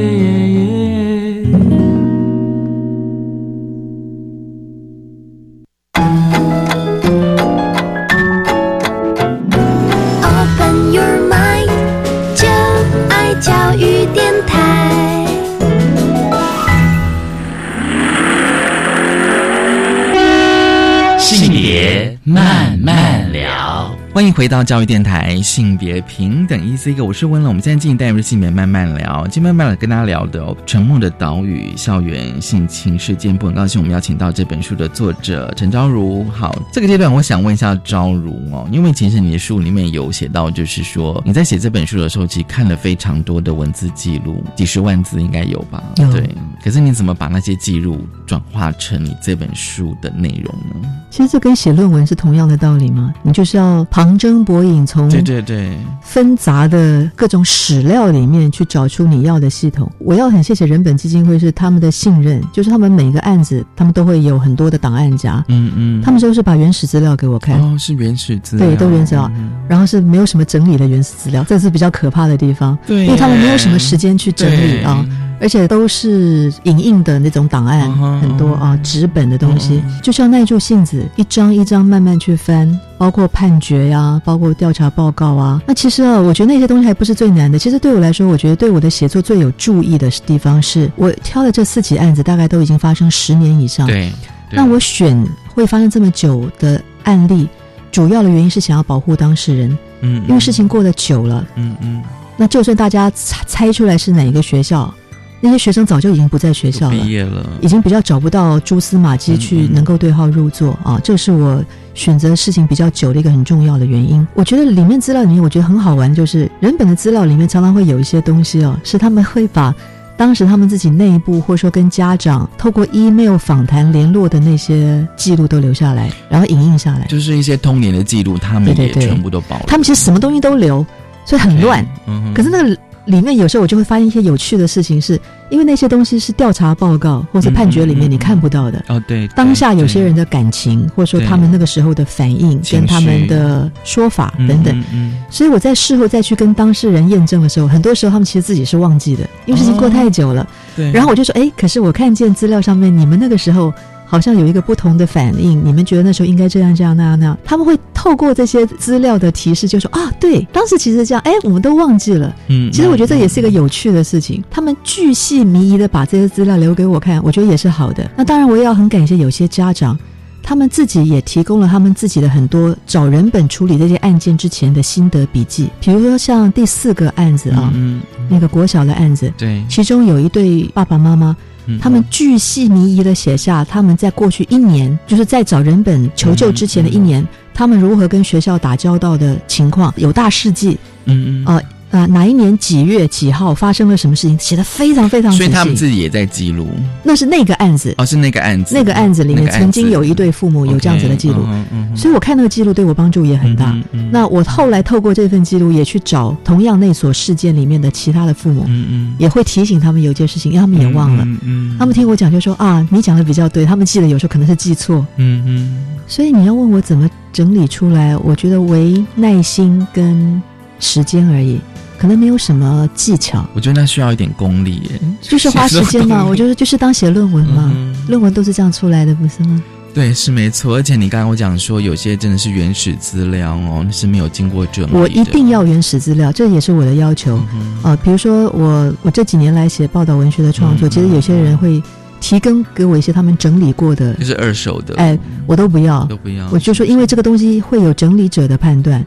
[24.21, 27.49] 欢迎回到教育电台性别平等 E C 个，我是温乐。
[27.49, 36.23] 我们现在进行单元是性别慢慢聊，今天慢慢来跟大家聊的、哦《沉默的岛屿》校园性侵事件部，很高兴我们邀请到这本书的作者陈昭如。
[36.25, 45.83] 好，这个阶段我想问一下昭如哦，因为其实你的书里面有写到，就是说你在写这本书的时候，其实看了非常多的文字记录，几十万字应该有吧？
[45.97, 46.29] 有对。
[46.63, 50.87] 可是你怎么把那些记录转化成你这本书的内容呢？
[51.11, 59.91] 其实这跟写论文是同样的道理吗，你就是要旁征博引，从对对对，纷杂的各种史料里面去找出你要的系统。
[59.99, 69.31] 我要很谢谢人本基金会是他们的信任，就是他们每个案子他们都会有很多的档案夹，嗯嗯，他们都是把原始资料给我看，哦，是原始资料，对，都原始料，
[69.69, 75.05] 然后是没有什么整理的原始资料，这是比较可怕的地方，对，因为他们没有什么时间去整理啊。
[75.43, 85.59] 而且都是影印的那种档案，嗯很多啊纸本的东西，就像耐住性子，一张一张慢慢去翻，包括判决呀、包括调查报告啊。
[85.67, 87.59] 那其实啊，我觉得那些东西还不是最难的。
[87.59, 93.87] 其实对我来说，我觉得对我的写作最有注意的地方是，我挑的这四起案子，大概都已经发生十年以上。
[93.87, 94.13] 对，
[94.51, 97.49] 那我选会发生这么久的案例，
[97.91, 99.79] 主要的原因是想要保护当事人。
[100.03, 102.03] 嗯，因为事情过得久了，嗯嗯，
[102.37, 104.93] 那就算大家猜猜出来是哪一个学校。
[105.43, 111.01] 那些学生早就已经不在学校了，毕业了，已经比较找不到蛛丝马迹去能够对号入座、嗯嗯、啊！
[111.03, 114.27] 这是我选择事情比较久的一个很重要的原因。
[114.35, 119.75] 我觉得里面资料里面，我觉得很好玩，就是人本的资料里面常常会有一些东西哦，是他们会把
[120.15, 129.67] 当时他们自己内部或者说跟家长透过 email 访谈联络的那些记录都留下来，然后影印下来，就是一些童年的记录，他们也全部都保留。
[129.67, 130.85] 他们其实什么东西都留，
[131.25, 131.83] 所以很乱。
[132.07, 132.77] 嗯、可是那个。
[133.11, 135.21] 里面有时候我就会发现一些有趣的事情是，
[135.51, 138.85] 因为那些东西是调查报告或是判决里面你看不到的。
[138.89, 144.85] 哦，对，当下有些人的感情，或者说他们那个时候的反应，跟他们的说法等等。
[144.93, 150.49] 嗯，所以我在事后再去跟当事人验证的时候，很多时候他们其实自己是忘记的，因为事情过太久了。
[150.77, 150.91] 对。
[150.93, 153.73] 然后我就说，哎，可是我看见资料上面你们那个时候。
[154.11, 162.35] 好像有一个不同的反应，你们觉得那时候应该这样这样那样那样，他们会透过这些资料的提示，就说啊，对，当时其实这样，哎，我们都忘记了。
[162.49, 164.43] 嗯，其实我觉得这也是一个有趣的事情。
[164.51, 168.11] 他们巨细靡遗的把这些资料留给我看，我觉得也是好的。
[168.17, 169.99] 那当然，我也要很感谢有些家长，
[170.43, 181.37] 他们自己也提供了他们自己的很多找人本处理这些案件之前的心得笔记，比如说像第四个案子啊，嗯，那个国小的案子，对，其中有一对爸爸妈妈。
[181.81, 187.25] 他们巨细靡遗的写下他们在过去一年，就是在找人本求救之前的一年，
[187.61, 191.63] 他们如何跟学校打交道的情况，有大事记，嗯嗯，啊。
[191.91, 194.39] 啊，哪一年几月几号发生了什么事情？
[194.39, 196.69] 写的非常非常所以他们自己也在记录。
[197.03, 198.75] 那是那个案子哦，是那个案子。
[198.75, 203.77] 那个案子里面曾经有一对父母有这样子的记录，嗯所以我看那个记录对我帮助也很大。
[204.13, 211.27] 那我后来透过这份记录也去找同样那所事件里面的其他的父母，嗯嗯，也会提醒他们有件事情，因为他们也忘了。
[211.43, 215.05] 嗯，他们听我讲就说啊，你讲的比较对，他们记得有时候可能是记错。
[215.17, 220.41] 嗯嗯，所以你要问我怎么整理出来，我觉得唯耐心跟
[220.79, 221.59] 时间而已。
[222.01, 226.25] 可能没有什么技巧，我觉得那需要一点功力耶，就是花时间嘛。
[226.27, 227.71] 我觉得就是当写论文嘛，
[228.09, 229.63] 论文都是这样出来的，不是吗？
[229.93, 230.77] 对，是没错。
[230.77, 237.39] 而且你刚刚我讲说，有些真的是原始资料哦，那是没有经过整理我一定要原始资料，这也是我的要求
[237.83, 237.95] 啊。
[238.03, 241.83] 比如说我我这几年来写报道文学的创作，其实有些人会
[242.19, 246.49] 提供给我一些他们整理过的，就是二手的，哎，我都不要，都不要。
[246.51, 249.05] 我就说，因为这个东西会有整理者的判断。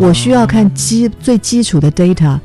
[0.00, 2.38] 我需要看基最基础的 data，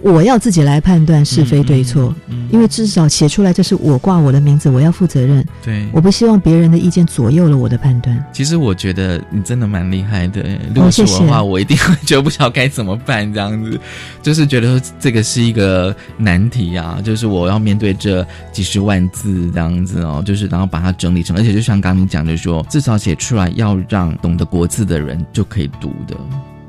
[0.00, 2.14] 我要自己来判断是非对错，
[2.50, 5.46] 因为至少写出来这是我挂我的名字，我要负责任。
[5.64, 8.22] 对，我不希望别人的意见左右了我的判断。
[8.32, 10.42] 其实我觉得你真的蛮厉害的，
[10.74, 13.80] 如果是我的话，我一定会觉得不知道该怎么办，这样子，
[14.20, 26.16] 就是觉得这个是一个难题啊，就是我要面对这几十万字这样子哦，就是然后把它整理成，而且就像刚刚你讲的说，至少写出来要让懂得国字的人就可以读的。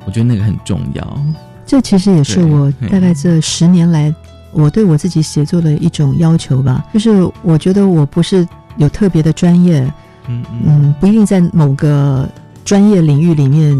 [0.05, 1.21] 我觉得那个很重要，
[1.65, 4.13] 这其实也是我大概这十年来
[4.51, 6.85] 我对我自己写作的一种要求吧。
[6.93, 7.09] 就是
[7.41, 9.81] 我觉得我不是有特别的专业，
[10.27, 12.29] 嗯嗯，不一定在某个
[12.65, 13.75] 专业领域里面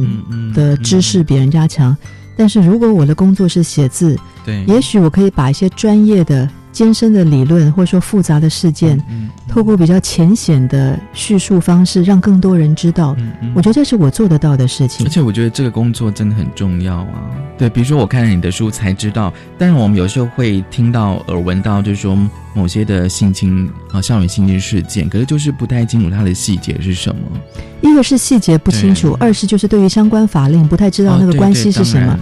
[0.54, 1.96] 的知识比人家强，
[2.36, 6.50] 但是如果我的工作是写字，对，也许我可以把一些专业的。
[6.74, 9.00] 艰深的理论，或者说复杂的事件，
[9.48, 13.16] 透过比较浅显的叙述方式，让更多人知道。
[13.56, 15.06] 我觉得这是我做得到的事情。
[15.06, 17.30] 而且我觉得这个工作真的很重要啊。
[17.58, 22.18] 对，比如说我看了你的书才知道，但是我们有时候会听到耳闻到，就是说
[22.56, 27.22] 某些的性侵啊，校园性侵事件，可是就是不太清楚它的细节是什么。
[27.84, 32.17] 一个是细节不清楚，二是就是对于相关法令不太知道那个关系是什么。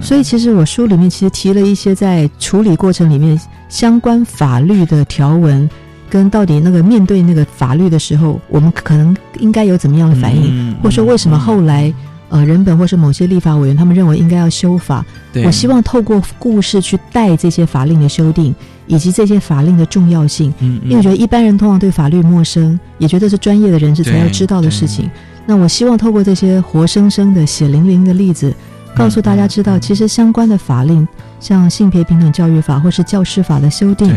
[0.00, 5.68] 所以其实我书里面其实提了一些在处理过程里面相关法律的条文，
[6.10, 11.92] 跟到底那个面对那个法律的时候，我们可能应该有怎么样的反应，或者说为什么后来
[12.28, 15.04] 呃人本或是某些立法委员他们认为应该要修法。
[15.44, 18.54] 我希望透过故事去带这些法令的修订，
[18.86, 20.52] 以及这些法令的重要性。
[20.60, 25.10] 嗯，因为我觉得一般人通常对法律陌生，也觉得是专业的人士才要知道的事情。
[25.44, 28.54] 那我希望透过这些活生生的血淋淋的例子。
[28.96, 31.06] 告诉大家知道，其实相关的法令，
[31.38, 34.10] 像性别平等教育法或是教师法的修订，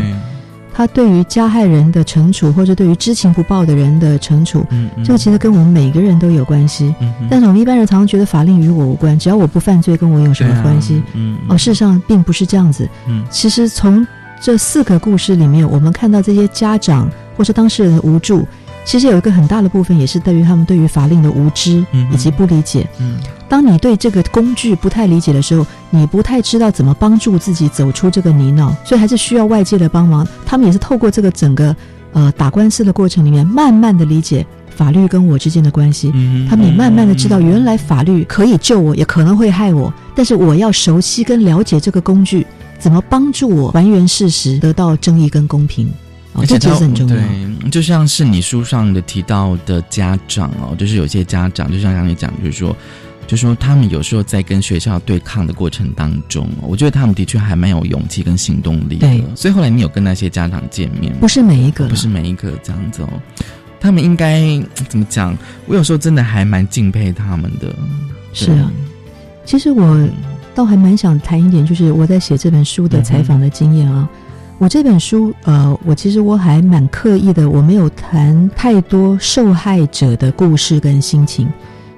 [0.72, 4.64] 它对于加害人的惩处，或者对于知情不报的人的惩处，
[5.04, 6.94] 这个其实跟我们每个人都有关系。
[7.28, 11.02] 但是我们一般人常常觉得法令与我无关，只要我不犯罪，跟我有什么关系？
[11.48, 12.88] 哦，事实上并不是这样子。
[13.28, 14.06] 其实从
[14.40, 18.46] 这四个故事里面，我们看到这些家长或是当事人的无助。
[18.82, 22.88] 其实有一个很大的部分，也是在于他们对于法令的无知以及不理解。
[22.98, 30.26] 嗯，当你对这个工具不太理解的时候，你不太知道怎么帮助自己走出这个泥淖，所以还是需要外界的帮忙。
[30.46, 31.76] 他们也是透过这个整个
[32.14, 34.44] 呃打官司的过程里面，慢慢的理解
[34.80, 36.10] 法律跟我之间的关系。
[36.14, 42.46] 嗯，他们也慢慢的知道，原来法律可以救我，也可能会害我，但是我要熟悉跟了解这个工具，
[42.78, 45.86] 怎么帮助我还原事实，得到正义跟公平。
[46.46, 52.74] 这其实很重要，对，就像是你书上的提到的家长哦，就是有些家长，就像刚才讲，就是说，
[53.26, 59.08] 就说他们有时候在跟学校对抗的过程当中，我觉得他们的确还蛮有勇气跟行动力的。
[59.34, 63.08] 所以后来你有跟那些家长见面，不是每一个，不是每一个这样子哦。
[63.80, 64.42] 他们应该
[64.88, 65.36] 怎么讲？
[65.66, 67.74] 我有时候真的还蛮敬佩他们的。
[68.32, 68.70] 是啊，
[69.44, 70.08] 其实我
[70.54, 74.08] 倒还蛮想谈一点，就是我在写这本书的采访的经验啊。
[74.58, 81.48] 我这本书，呃，我其实我还蛮刻意的，我没有谈太多受害者的故事跟心情，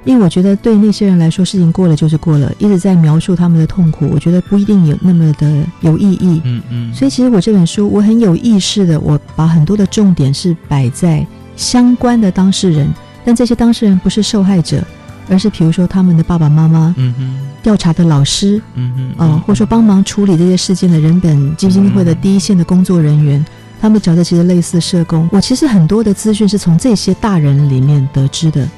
[0.05, 6.41] 因为我觉得对那些人来说，事情过了就是过了，一直在描述他们的痛苦，我觉得不一定有那么的有意义。
[6.45, 6.95] 嗯嗯。
[6.95, 11.27] 所以其实我这本书，我很有意识的，我把很多的重点是摆在
[11.63, 12.93] 相关的当事人，
[13.25, 14.83] 但这些当事人不是受害者。
[15.29, 23.43] 而是比如说他们的爸爸妈妈，嗯哼，调查的老师，嗯哼，哦，或者说帮忙处理这些事件的人本基金会的第一线的工作人员，
[23.81, 25.29] 他们角色其实类似社工。
[25.31, 28.69] 我其实很多的资讯是从这些大人里面得知的，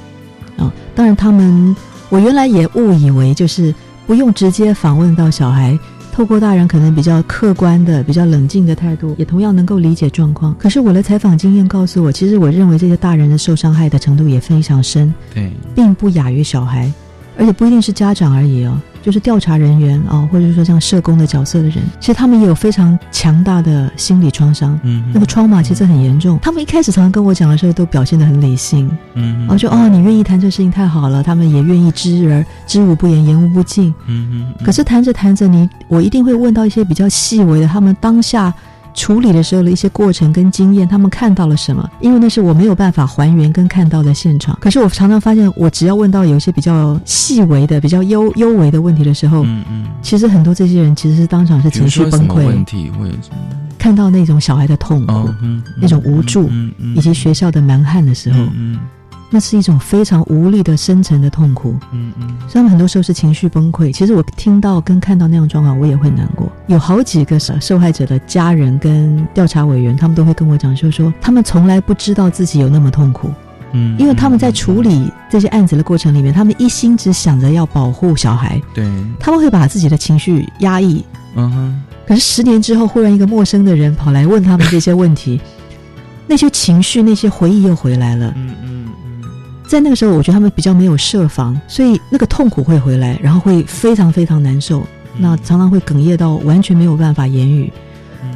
[0.58, 1.74] 啊，当然他们，
[2.10, 3.74] 我原来也误以为就是
[4.06, 5.76] 不用直接访问到小孩。
[6.14, 10.54] 透过大人可能比较客观的、比较冷静的态度，也同样能够理解状况。
[10.56, 16.88] 可是我的采访经验告诉我，其实我认为这些大人的受伤害的程度也非常深，对，并不亚于小孩，
[17.36, 18.80] 而且不一定是家长而已哦。
[19.04, 24.80] 就是调查人员啊，或者说像社工的角色的人，其实他们也有非常强大的心理创伤。
[24.82, 26.38] 嗯，那个创嘛，其实很严重。
[26.40, 28.90] 他们一开始常常跟我讲的时候，都表现得很理性。
[29.12, 33.94] 嗯，然后就哦，你愿意谈这事情太好了，他们也愿意知而知无不言，言无不尽。
[34.06, 34.64] 嗯嗯。
[34.64, 38.54] 可是谈着谈着，你我一定会问到一些比较细微的，他们当下。
[38.94, 41.88] 处理的时候的一些过程跟经验，他们看到了什么？
[42.00, 44.56] 因为那是我没有办法还原跟看到的现场。
[44.60, 52.46] 可是我常常发现，我只要问到有一些比较细微的、比较幽幽微的问题的时候，嗯嗯，其实很多这些人其实是当场是情绪崩溃。
[52.46, 53.36] 问题会有什么？
[53.78, 55.28] 看到那种小孩的痛苦，
[55.78, 56.48] 那种无助，
[56.94, 58.38] 以及学校的蛮汉的时候。
[59.34, 63.92] 那是一种非常无力的深沉的痛苦，嗯嗯，所以他们很多时候是情绪崩溃。
[63.92, 66.48] 其实我听到跟看到那样状况，我也会难过。
[66.68, 73.28] 有好几个受害者的家人跟调查委员，他们都会跟我讲，就说他们从来不知道自己有那么痛苦，
[73.72, 81.04] 嗯，因为他们在处理这些案子的过程里面，他们一心只想着要保护小孩，对，他们会把自己的情绪压抑，
[81.34, 81.82] 嗯哼。
[82.06, 85.40] 可是十年之后，忽然一个陌生的人跑来问他们这些问题，
[86.28, 88.73] 那些情绪、那些回忆又回来了，嗯嗯。
[89.66, 94.86] 在那个时候，我觉得他们比较没有设防，所以那个痛苦会回来，然后会非常非常难受，
[95.18, 97.72] 那常常会哽咽到完全没有办法言语。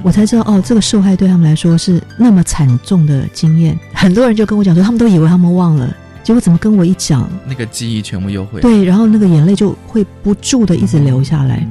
[0.03, 3.79] 我才知道，哦，这个受害对他们来说是那么惨重的经验。
[3.93, 11.67] 很多人就跟我讲说，他们都以为他们忘了，结果怎么跟我一讲，那个记忆全部又回对，然后那个眼泪就会不住的一直流下来。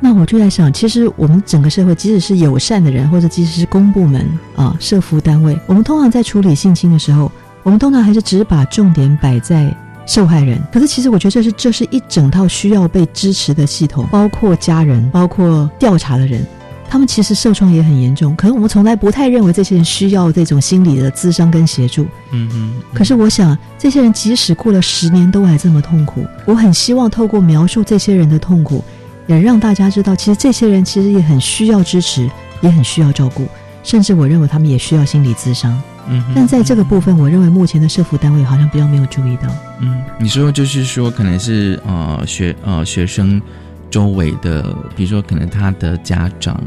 [0.00, 7.30] 那我就在想，其实我们整个社会，即使是友善的人，或者即使是公部门啊、社服单位，我们通常在处理性侵的时候。
[7.66, 16.46] 我们通常还是只把重点摆在受害人，可是其实我觉得这是这是一整套需要被支持的系统，包括家人，包括调查的人，
[16.88, 18.36] 他们其实受创也很严重。
[18.36, 22.06] 可能我们从来不太认为这些人需要这种心理的咨商跟协助。
[22.30, 22.74] 嗯嗯。
[22.94, 28.84] 可是我想，这些人即使过了十年都还这么痛苦，我很希望透过描述这些人的痛苦，
[29.26, 33.44] 也让大家知道，其实这些人其实也很需要支持，也很需要照顾，
[33.86, 35.80] 甚至我认为他们也需要心理咨商。
[36.08, 39.48] 嗯，但在这个部分，我认为目前的社福单位好像比较没有注意到。
[39.78, 43.40] 嗯，你说就是说，可能是呃学呃学生
[43.88, 46.60] 周围的，比如说可能他的家长，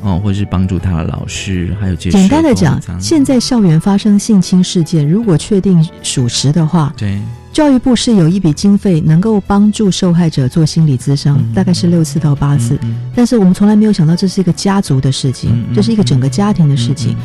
[0.00, 2.12] 哦，或者是帮助他的老师，还有这些。
[2.12, 7.20] 简单的讲，现在校园发生性侵事件，如果确定属实的话，对，
[7.54, 12.76] 教育部是有一笔经费能够帮助受害者做心理咨商，大概是六次到八次。
[13.14, 17.16] 但是我们从来没有想到这是一个家族的事情，这是一个整个家庭的事情。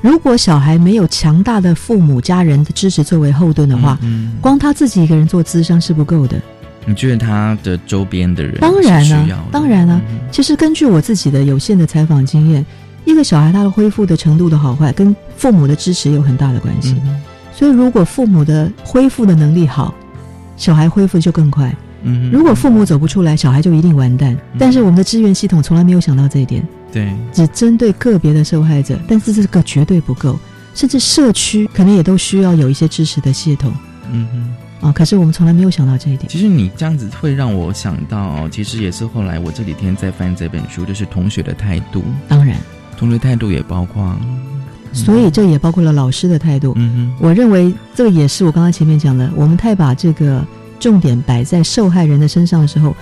[0.00, 3.98] 如果小孩没有强大的父母家人的支持作为后盾的话，
[4.40, 6.40] 光他自己一个人做咨商是不够的。
[6.86, 10.00] 你觉得他的周边的人当然了，当然了。
[10.30, 12.64] 其实根据我自己的有限的采访经验，
[13.04, 16.94] 一个小孩他的恢复的程度的好坏，跟父母的支持有很大的关系。
[17.52, 19.94] 所以，如果父母的恢复的能力好，
[20.56, 21.74] 小孩恢复就更快。
[22.04, 24.36] 嗯如果父母走不出来，小孩就一定完蛋。
[24.58, 26.66] 但是我们的支援系统从来没有想到这一点。
[26.92, 30.38] 对，只针对个别的受害者，但是这个绝对不够，
[30.74, 33.72] 甚至社区可能也都需要有一些支持的系统。
[34.10, 34.28] 嗯
[34.80, 36.28] 哼，啊，可是我们从来没有想到这一点。
[36.28, 42.02] 其实你这样子会让我想到，其实也是后来我这几天在翻这本书，就是同学的态度。
[42.26, 42.56] 当然，
[42.98, 44.14] 同学态度也包括，
[44.92, 46.72] 所以这也包括了老师的态度。
[46.76, 50.44] 嗯哼，我认为这个也是我刚刚前面讲的，我们太把这个
[50.78, 52.94] 重点摆在受害人的身上的时候。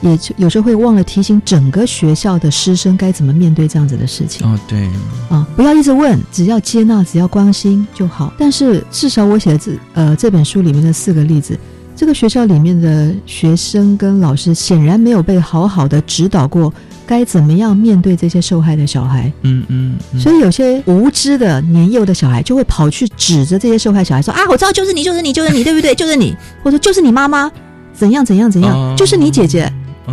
[0.00, 4.46] 也有时候会忘了提醒整个学校的师生该怎么面对这样子的事情。
[4.46, 4.88] 哦，对，
[5.28, 8.32] 啊，不要一直问，只要接纳，只要关心就好。
[8.38, 11.58] 但是至少我写的这呃这本书里面的四个例子，
[11.98, 16.72] 这个学校里面的学生跟老师显然没有被好好的指导过，
[17.04, 19.32] 该怎么样面对这些受害的小孩。
[19.42, 19.98] 嗯嗯。
[20.16, 25.92] 所以有些无知的年幼的小孩就会跑去指着这些受害小孩说：“啊，我知道就是你，就是你，就是你，对不对？
[25.92, 27.50] 就是你， 或者就是你妈妈
[27.92, 29.68] 怎样怎样怎样，就是你姐姐。”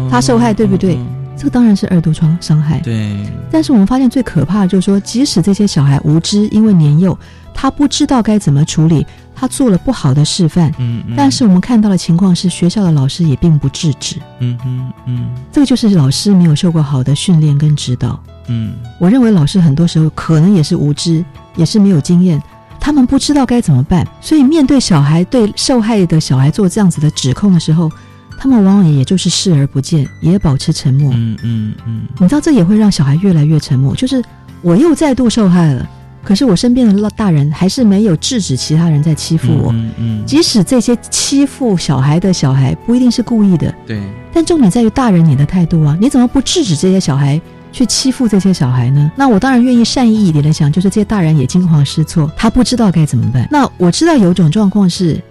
[0.10, 0.98] 她受害，对不对？
[1.38, 2.80] 这个当然是二度创伤害。
[2.80, 3.16] 对。
[3.52, 7.16] 但是我们发现最可怕的就是说，即使这些小孩无知，因为年幼，
[7.58, 9.04] 他不知道该怎么处理，
[9.34, 10.70] 他做了不好的示范。
[10.78, 11.16] 嗯嗯。
[11.16, 14.18] 但是我们看到的情况是，学校的老师也并不制止。
[14.40, 15.30] 嗯嗯嗯。
[15.54, 18.22] 这个就是老师没有受过好的训练跟指导。
[18.48, 18.74] 嗯。
[19.00, 21.24] 我认为老师很多时候可能也是无知，
[21.56, 22.40] 也是没有经验，
[22.80, 24.06] 他们不知道该怎么办。
[24.20, 27.90] 所以面对小孩对受害的小孩做这样子的指控的时候，
[28.38, 31.10] 他们往往也就是视而不见，也保持沉默。
[31.16, 32.02] 嗯嗯嗯。
[32.20, 34.22] 你知道这也会让小孩越来越沉默，就是
[34.62, 35.90] 我又再度受害了。
[36.26, 39.72] 可是我身边的大人还是没有制止其他人在欺负我。
[39.72, 40.26] 嗯嗯。
[40.26, 43.74] 即使这些欺负小孩的小孩不一定是故意的。
[43.86, 44.02] 对。
[44.34, 45.98] 但重点在于大人你的态度啊！
[46.02, 47.40] 你怎么不制止这些小孩
[47.72, 49.10] 去欺负这些小孩呢？
[49.16, 53.48] 那我当然愿意善意一点的想，就是这些大人也惊慌失措，他不知道该怎么办。
[53.50, 55.22] 那我知道有一种状况是，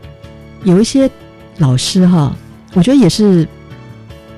[0.62, 1.10] 有一些
[1.58, 2.34] 老师哈，
[2.72, 3.46] 我觉得也是。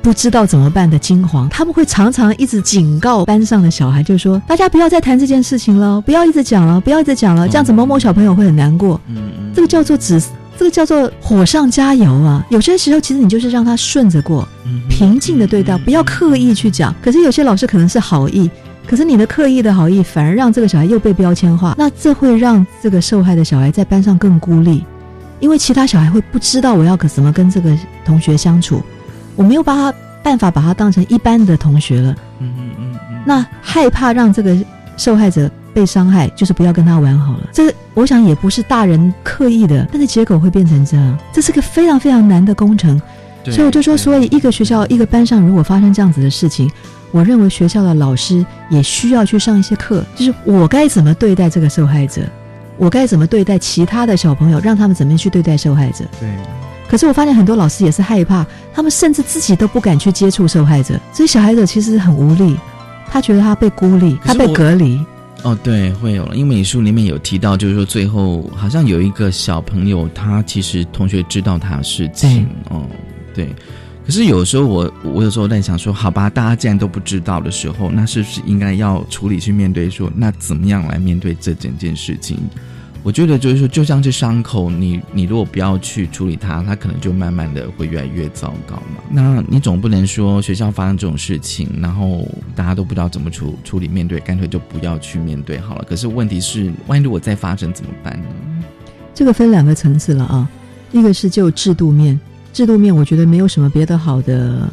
[0.06, 9.00] 不知道怎么办的惊慌，他们会常常一直警告班上的小孩，就是说大家不要再谈这件事情了，不要一直讲了，不要一直讲了，这样子某某小朋友会很难过。
[9.08, 10.22] 嗯嗯，这个叫做纸，
[10.56, 12.46] 这个叫做火上加油啊。
[12.50, 14.48] 有些时候其实你就是让他顺着过，
[14.88, 16.94] 平静的对待，不要刻意去讲。
[17.02, 18.48] 可是有些老师可能是好意，
[18.86, 24.84] 可是你的刻意的好意反而让这个小孩又被标签化，那这会让这个受害的小孩在班上更孤立，
[25.40, 28.80] 因为其他小孩会不知道我要可怎么跟这个同学相处。
[29.36, 32.10] 我没有把他办法把他当成一般的同学了，
[32.40, 34.56] 嗯嗯嗯嗯，那害怕让这个
[34.96, 37.48] 受害者被伤害，就是不要跟他玩好了。
[37.52, 43.00] 这我想也不是大人刻意的，但是结果会变成这样，这是个非常非常难的工程。
[43.44, 46.68] 所以我就说，所以一个学校一个班上如果发生这样子的事情，
[47.12, 52.22] 我认为学校的老师也需要去上一些课，就是我该怎么对待这个受害者，
[52.76, 56.04] 我该怎么对待其他的小朋友，让他们怎么样去对待受害者。
[56.18, 56.28] 对。
[56.88, 62.56] 可是我发现很多老师也是害怕，他们甚至自己都不敢去接触受害者，所以小孩子其实很无力，
[63.10, 65.00] 他觉得他被孤立，他被隔离。
[65.42, 72.82] 哦，对，会有了，因为书里面有提到，就是说最后好像有一个小朋友，他其实同学知道他的事情，哦，
[73.34, 73.48] 对。
[74.04, 79.90] 可是有时候我我有时候在想说，好吧，大家既然都不知道的时候，那是不是应该要处理去面对？
[79.90, 82.38] 说那怎么样来面对这整件事情？
[83.06, 89.00] 我觉得就是说，就像这伤口，你你如果不要去处理它，它可能就慢慢的会越来越糟糕嘛。
[89.08, 92.26] 那你总不能说学校发生这种事情，然后
[92.56, 95.84] 大家都不知道怎么处处理面对，干脆就不要去面对好了。
[95.88, 98.64] 可是问题是，万一如果再发生怎么办呢？
[99.14, 100.50] 这个分两个层次了啊，
[100.90, 102.18] 一个是就制度面，
[102.52, 104.68] 制度面我觉得没有什么别的好的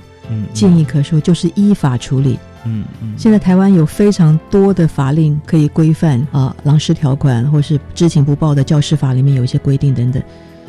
[0.56, 2.40] 建议可说，就是依法处理。
[2.66, 10.22] 嗯嗯，现在台湾有非常多的法令可以规范啊，狼师条款或是知情不报的教师法里面有一些规定等等，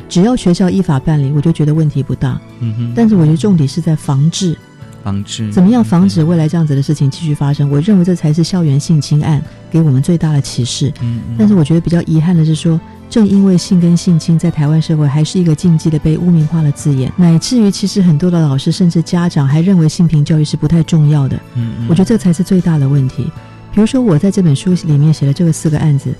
[0.09, 2.39] 只要学校依法办理，我就觉得问题不大。
[2.59, 4.57] 嗯哼，但是我觉得重点是在防治，
[5.05, 7.69] 防止怎么样防止未来这样子的事情继续发生？
[7.69, 10.91] 我认为这才是校园性侵案给我们最大的启示。
[11.01, 12.81] 嗯，但是我觉得比较遗憾的是说。
[13.07, 21.39] 正因为性跟性侵在台湾社会还是一个禁忌的被污名化的字眼，乃至于其实很多的老师甚至家长还认为性平教育是不太重要的。
[21.53, 23.31] 嗯，我觉得这才是最大的问题。
[23.71, 26.13] 比如说我在这本书里面写的这个四个案子，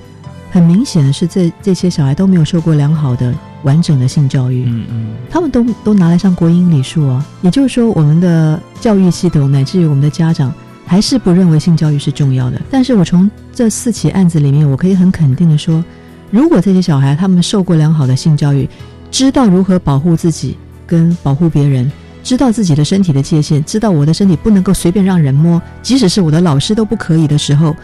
[0.55, 4.63] 很明显的是这这些小孩都没有受过良好的完整的性教育。
[4.65, 10.53] 嗯嗯，他们都都拿来上国英礼数啊，也就是说我们的教育系统乃至于我们的家长
[10.85, 12.61] 还是不认为性教育是重要的。
[12.71, 15.83] 但是我从这四起案子里面，我可以很肯定的说。
[16.31, 18.69] 如果这些小孩他们受过良好的性教育，
[19.11, 21.91] 知道如何保护自己跟保护别人，
[22.23, 27.75] 知道自己的身体的界限，知道我的身体不能够随便让人摸，即使是我的老师都不可以的时候，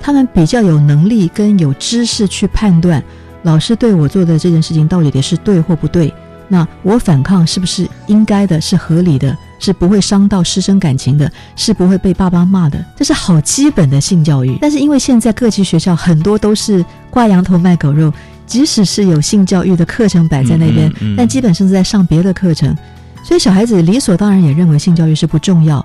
[0.00, 3.02] 他们比较有能力跟有知识去判断
[3.42, 6.12] 老师对我做的这件事情到底是对或不对。
[6.50, 14.56] 那我反抗是不是应该的，是合理的，是不会伤到师生感情的，是不会被爸爸骂的，这是好基本的性教育。
[14.58, 18.10] 但是因为现在各级学校很多都是挂羊头卖狗肉，
[18.46, 22.74] 即使是有性教育的课程摆在那边，但基本上是在上别的课程，
[23.22, 25.84] 所以小孩子理所当然也认为性教育是不重要，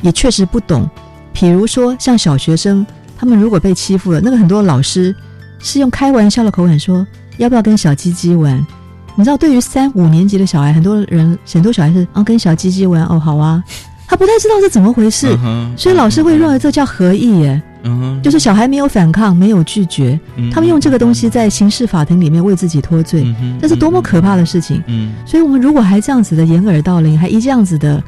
[0.00, 0.88] 也确实不懂。
[1.34, 5.14] 比如说像小学生，他们如果被欺负了，那个很多老师
[5.58, 7.06] 是用开玩笑的口吻说
[7.38, 8.56] ：“要不要跟小鸡鸡玩？”
[9.16, 13.62] 你知道，对于三五年级的小孩，很多人很多小孩是啊，跟小鸡鸡玩哦，好啊，
[14.08, 15.38] 他不太知道是怎么回事，
[15.76, 17.62] 所以老师会认为这叫合意耶，
[18.22, 20.18] 就是小孩没有反抗，没有拒绝，
[20.52, 23.24] 他们用这个东西在刑事法庭里面为自己脱罪，
[23.60, 24.82] 这是多么可怕的事情。
[25.24, 28.02] 所以，我们如果还这样子的掩耳盗铃，还一这样子的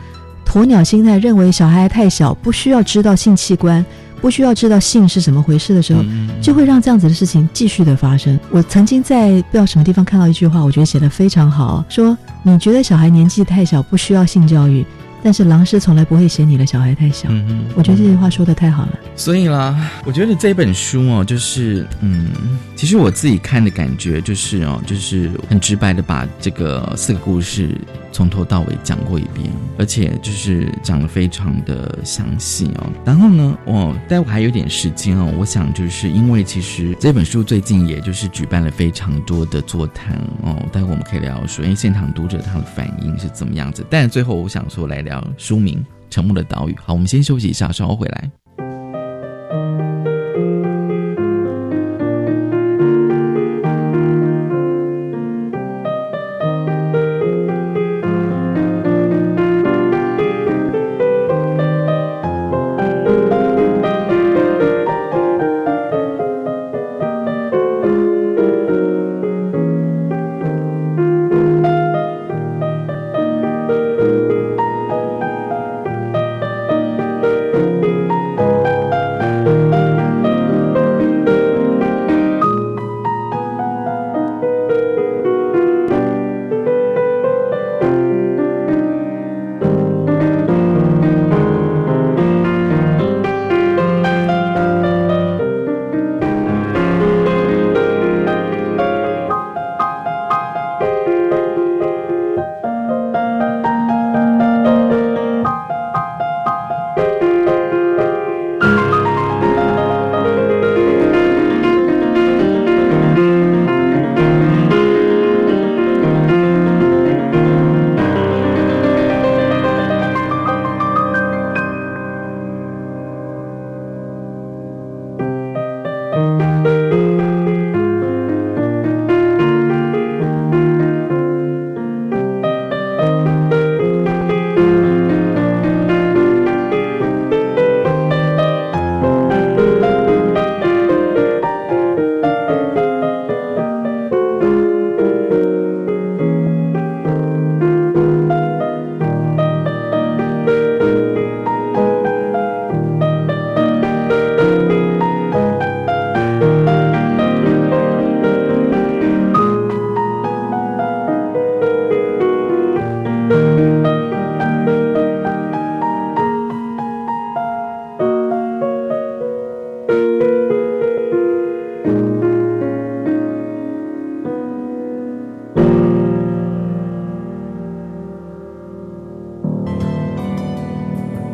[0.45, 3.85] 鸵鸟心态，认为小孩太小，不需要知道性器官。
[4.21, 6.03] 不需要知道性是怎么回事的时候，
[6.41, 8.39] 就会让这样子的事情继续的发生。
[8.51, 14.85] 我曾经在不知道什么地方看到一句话，我觉得写的非常好，说你觉得小孩年纪太小不需要性教育，
[15.23, 17.29] 但是狼师从来不会嫌你的小孩太小。
[17.31, 18.99] 嗯嗯我觉得这句话说的太好了。
[19.15, 22.29] 所以啦，我觉得这本书哦，就是嗯，
[22.75, 27.77] 其实我自己看的感觉就是哦，就是很直白的把这个四个故事
[28.17, 32.87] 从头到尾讲过一遍，而且就是讲的非常的详细哦。
[33.05, 43.85] 然后呢，我待会还有点时间哦，我想就是因为其实这本书最近也就是举办了非常多的座谈哦，待会我们可以聊聊说，因为现场读者他的反应是怎么样子。
[43.91, 46.73] 但最后我想说来聊书名《沉默的岛屿》。
[46.83, 48.31] 好，我们先休息一下，稍后回来。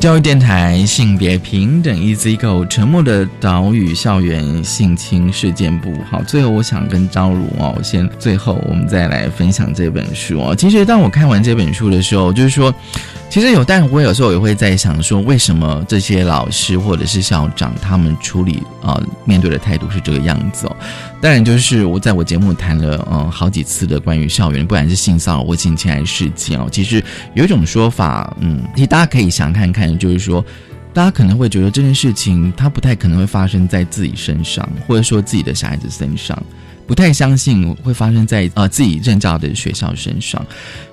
[0.02, 5.94] 教育电台性别平等 Easy Go 沉默的岛屿校园性侵事件部。
[6.10, 10.56] 好，最后我想跟张如哦，先最后我们再来分享这本书哦。
[10.56, 12.74] 其实当我看完这本书的时候，就是说，
[13.32, 20.76] 其实有，但我有时候也会在想说，为什么这些老师或者是校长他们处理啊、面对的态度是这个样子哦。
[21.18, 27.02] 当然，就是我在我节目谈了嗯好几次的关于校园，不管是性骚扰或性侵害事件哦，其实
[27.32, 30.44] 有一种说法，嗯，其实大家可以想看看，就是说，
[30.92, 36.36] 大家可能会觉得这件事情它不太可能会发生在自己身上，或者说自己的小孩子身上，
[36.86, 40.44] 不太相信会发生在呃自己任教的学校身上，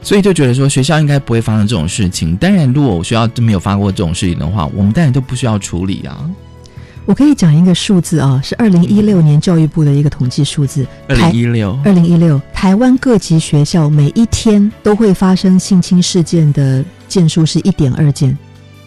[0.01, 2.35] 所以就觉得说学校应该不会发生这种事情。
[2.37, 6.29] 当然，如果学校真没有发过这种事情的话，我们当然都不需要处理啊。
[7.05, 10.85] 我可以讲一个数字啊，是二零一六年教育部的一个统计数字。
[11.07, 18.37] 二零一六，二零一六，台湾各级学校每一天都会发生性侵事件的件数是一点二件，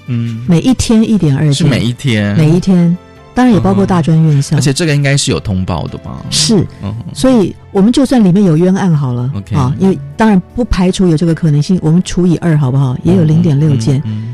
[0.06, 2.96] 嗯，每一天一点二件，是每一天，每一天，
[3.34, 4.56] 当然也包括大专院校。
[4.56, 6.22] 而且这个应该是有通报的吧？
[6.30, 12.96] 是，嗯所以我们就算里面有冤案好了啊，因为当然不排除有这个可能性，我们除以二好不好？
[13.02, 14.28] 也有零点六件，嗯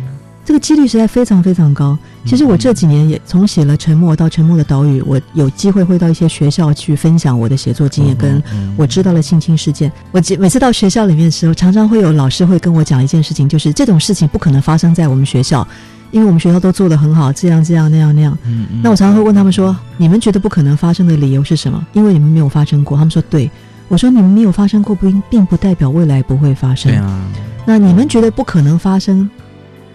[0.45, 1.99] 这个几率实在非常非常高。
[2.25, 8.43] 其实我这几年也从写了《沉默》到《沉默的岛屿》，我有机会会到一些学校去分享我的写作经验，跟
[8.75, 9.93] 我知道了性侵事件。
[10.11, 15.69] 我记每次到学校里面的时候，常常会有老师会跟我讲一件事情，就是这种事情不可能发生在我们学校，
[16.11, 18.37] 因为我们学校都做得很好，这样这样那样那样。
[18.45, 21.87] 嗯嗯那我常常会问他们说：“你们觉得不可能发生的理由是什么？
[21.93, 23.51] 因为你们没有发生过。”他们说：“对。”
[23.89, 26.93] 我说：“你们没有发生过，不并不代表未来不会发生。
[26.93, 27.25] 对啊，
[27.65, 29.29] 那你们觉得不可能发生，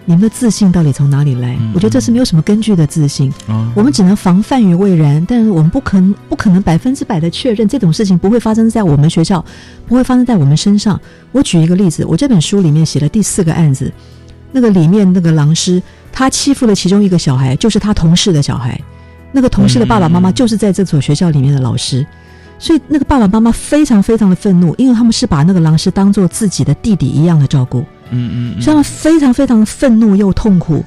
[0.04, 1.56] 你们的自信到底从哪里来？
[1.72, 3.32] 我觉得这是没有什么根据的自信。
[3.46, 9.44] 哦我们只能防范于未然，但是我们不可能不可能百分之百的确认这种事情不会发生在我们学校，
[9.86, 11.00] 不会发生在我们身上。
[11.30, 13.92] 我举一个例子，我这本书里面写了第四个案子，
[14.50, 15.80] 那个里面那个狼师
[16.14, 18.80] 他欺负了其中一个小孩，就是他同事的小孩，
[19.32, 22.06] 那个同事的爸爸妈妈就是在这所学校里面的老师。
[22.56, 27.84] 所以那个爸爸妈妈非常非常的愤怒，因为他们是把那个狼师当做自己的弟弟一样的照顾。
[28.10, 30.84] 嗯嗯所以他们非常非常愤怒又痛苦。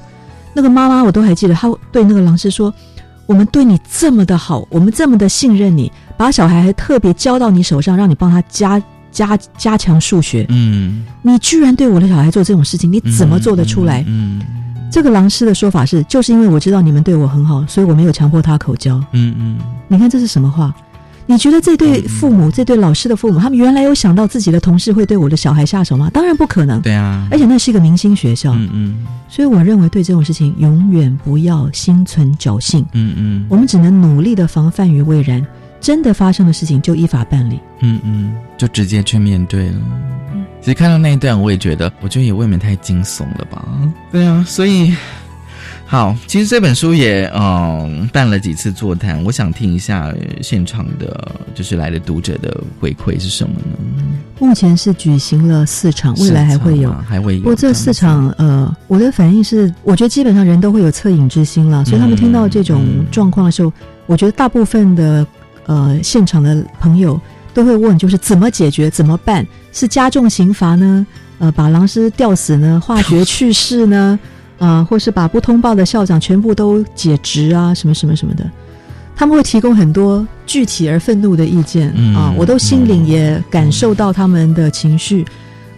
[0.54, 2.72] 那个妈妈我都还记得，她对那个老师说
[3.26, 10.46] ：“我们对你这么的好，我们这么的信任你，把小孩还特别交到你手上，让你帮他加加加强数学。
[10.48, 14.40] 嗯，你居然对我的小孩做这种事情，你怎么做得出来？”嗯
[14.90, 18.96] 这个狼师的说法是，就是因为我知道你们对我很好，所以我没有强迫他口交。
[19.12, 20.74] 嗯嗯，你看这是什么话？
[21.26, 26.08] 你觉得这对父母，这对老师的父母，他们原来有想到自己的同事会对我的小孩下手吗？
[26.10, 26.80] 当然不可能。
[26.80, 28.54] 对啊，而且那是一个明星学校。
[28.54, 32.80] 嗯嗯所以我认为对这种事情永远不要心存侥幸。
[32.92, 35.46] 嗯嗯我们只能努力的防范于未然，
[35.80, 37.60] 真的发生的事情就依法办理。
[37.80, 39.76] 嗯嗯，就直接去面对了。
[40.60, 43.64] 其实看到那一段，我也觉得，我觉得也未免太惊悚了吧？
[44.10, 44.92] 对啊，所以
[45.86, 54.04] 好，其实这本书也嗯办了几次座谈，我想听一下呃现场的，就是来的读者的回馈是什么呢？
[54.40, 57.40] 目前是举行了四场，未来还会有还会有。
[57.40, 63.72] 不过这四场，呃，我的反应是，我觉得基本上人都会有恻隐之心了，所以他们听到这种状况的时候，
[64.06, 65.26] 我觉得大部分的
[65.68, 67.20] 呃现场的朋友
[67.54, 69.46] 都会问，就是怎么解决，怎么办？
[69.72, 71.06] 是加重刑罚呢？
[71.38, 72.82] 呃，把狼师吊死呢？
[72.84, 74.18] 化学去世呢？
[74.58, 77.72] 啊、或是把不通报的校长全部都解职啊？
[77.72, 78.44] 什么什么什么的？
[79.14, 85.24] 他们会提供很多具体而愤怒的意见、嗯啊，我都心领也感受到他们的情绪。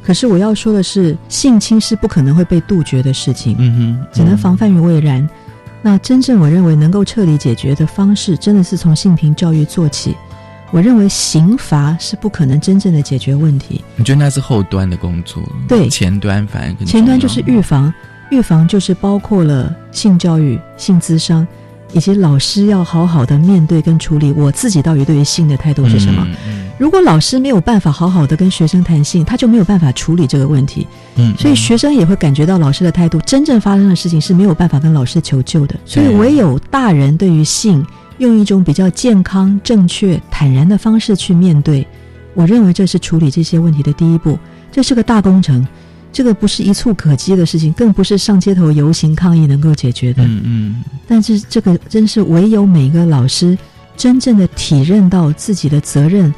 [0.03, 5.28] 可是我要说的是，性侵是不可能会被杜绝的事情，嗯哼，只能防范于未然。
[5.83, 10.14] 那真正我认为能够彻底解决的方式，真的是从性平教育做起。
[10.72, 15.43] 我认为刑罚是不可能真正的解决问题，你觉得那是后端的工作？
[15.66, 17.93] 对前端反而更前端就是预防，
[18.31, 21.45] 预防就是包括了性教育、性咨商，
[21.93, 26.26] 以及老师要好好的面对跟处理我自己到底对于性的态度是什么。
[26.47, 30.86] 嗯如果老师没有办法好好的跟学生谈性，他就没有办法处理这个问题，
[31.16, 35.76] 嗯所以学生也会感觉到老师的态度，真正发生的事情是没有办法跟老师求救的。
[35.84, 37.84] 所以唯有大人对于性
[38.16, 41.86] 用一种比较健康、正确、坦然的方式去面对，
[42.32, 44.38] 我认为这是处理这些问题的第一步。
[44.72, 45.66] 这是个大工程，
[46.12, 50.24] 这个不是一触可及的事情，更不是上街头游行抗议能够解决的。
[50.24, 53.56] 嗯嗯但是这个真是唯有每个老师
[53.96, 56.32] 真正的体认到自己的责任，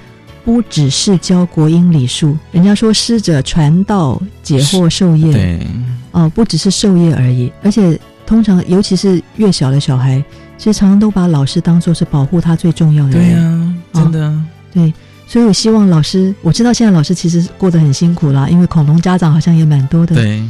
[0.44, 2.36] 不只是教国英礼数。
[2.50, 5.66] 人家说师者传道解惑授业，对，
[6.10, 7.52] 哦、不只是授业而已。
[7.62, 10.22] 而且通常，尤其是越小的小孩，
[10.58, 13.42] 其实常常都把老师当做是保护他最重要的人对人。
[13.42, 14.42] 呀，真的，
[14.72, 14.92] 对，
[15.32, 20.14] 所以我希望老师，我知道现在老师其实过得很辛苦啦，因为恐龙家长好像也蛮多的。
[20.14, 20.46] 对，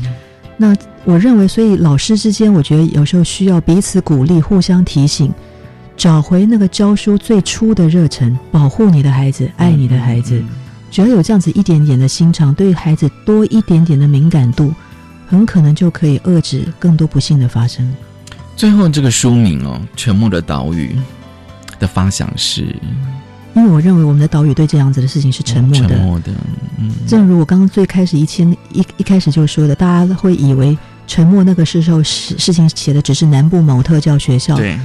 [0.57, 0.75] 那
[1.05, 5.33] 我认为，所以老师之间，我觉得有时候需要彼此鼓励，互相提醒，
[5.97, 10.43] 找回那个教书最初的热忱，保护你的孩子，爱你的孩子。
[10.91, 14.75] 只要有这样子一点点的心肠，对孩子多一点点的敏感度，
[15.29, 17.89] 很可能就可以遏制更多不幸的发生。
[18.57, 20.89] 最后这个书名哦，《沉默的岛屿》
[21.79, 22.75] 的发想是
[23.55, 26.33] 因为我认为我们的岛屿对这样子的事情是沉默的，沉默的，
[26.79, 30.77] 嗯，正如我刚刚最开始一千一一开始就说的，大家会以为
[31.07, 34.57] 沉默那个时候事事情写的只是南部某特教学校。
[34.57, 34.79] 对，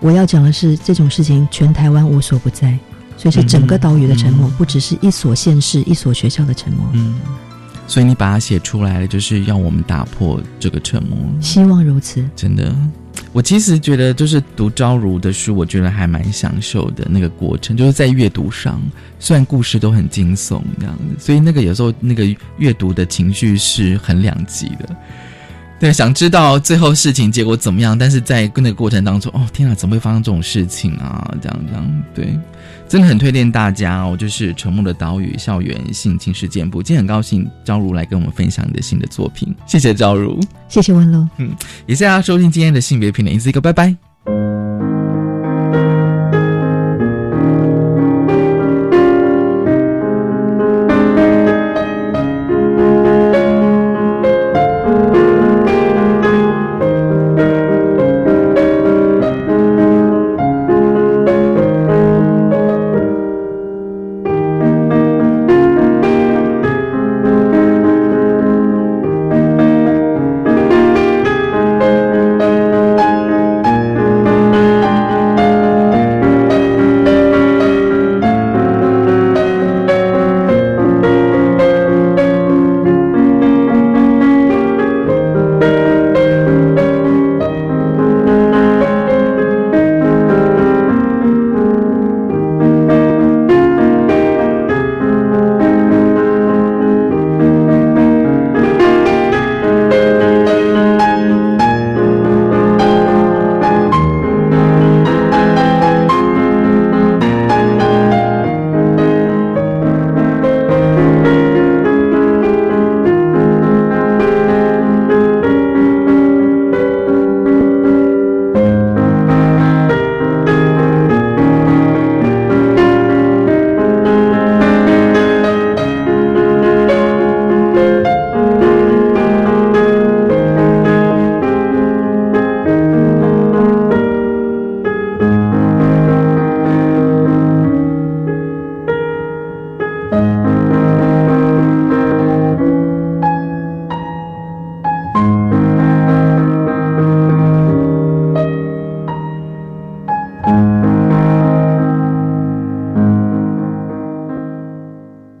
[0.00, 2.78] 我要讲的是这种事情全台湾无所不在，
[3.16, 6.86] 所以是整个岛屿的沉默，不只是一所县市、一所学校的沉默。
[6.92, 7.18] 嗯，
[7.88, 11.18] 所以你把它写出来了，就是要我们打破这个沉默。
[11.40, 12.24] 希望如此。
[12.36, 12.74] 真的，
[13.32, 18.80] 我其实觉得，就是读昭如的书，我觉得还蛮享受的那个过程，就是在阅读上，
[19.18, 22.24] 虽然故事都很惊悚那样子，所以那个有时候那个
[22.58, 24.96] 阅读的情绪是很两极的。
[25.80, 31.34] 对，想知道最后事情结果怎么样，但是在那个过程当中，哦，天啊，怎么会发生这种事情啊？
[31.42, 32.38] 这样这样，对，
[32.88, 34.16] 真的很推荐大家哦。
[34.16, 40.40] 就是《沉默的岛屿》校园性侵事件簿，今天很高兴赵如来跟我们分享你的新的作品，谢谢赵如。
[40.68, 41.28] 谢谢温柔。
[41.36, 41.50] 嗯，
[41.86, 43.94] 也谢谢大家收听今天的性别平等，一次一个，拜拜。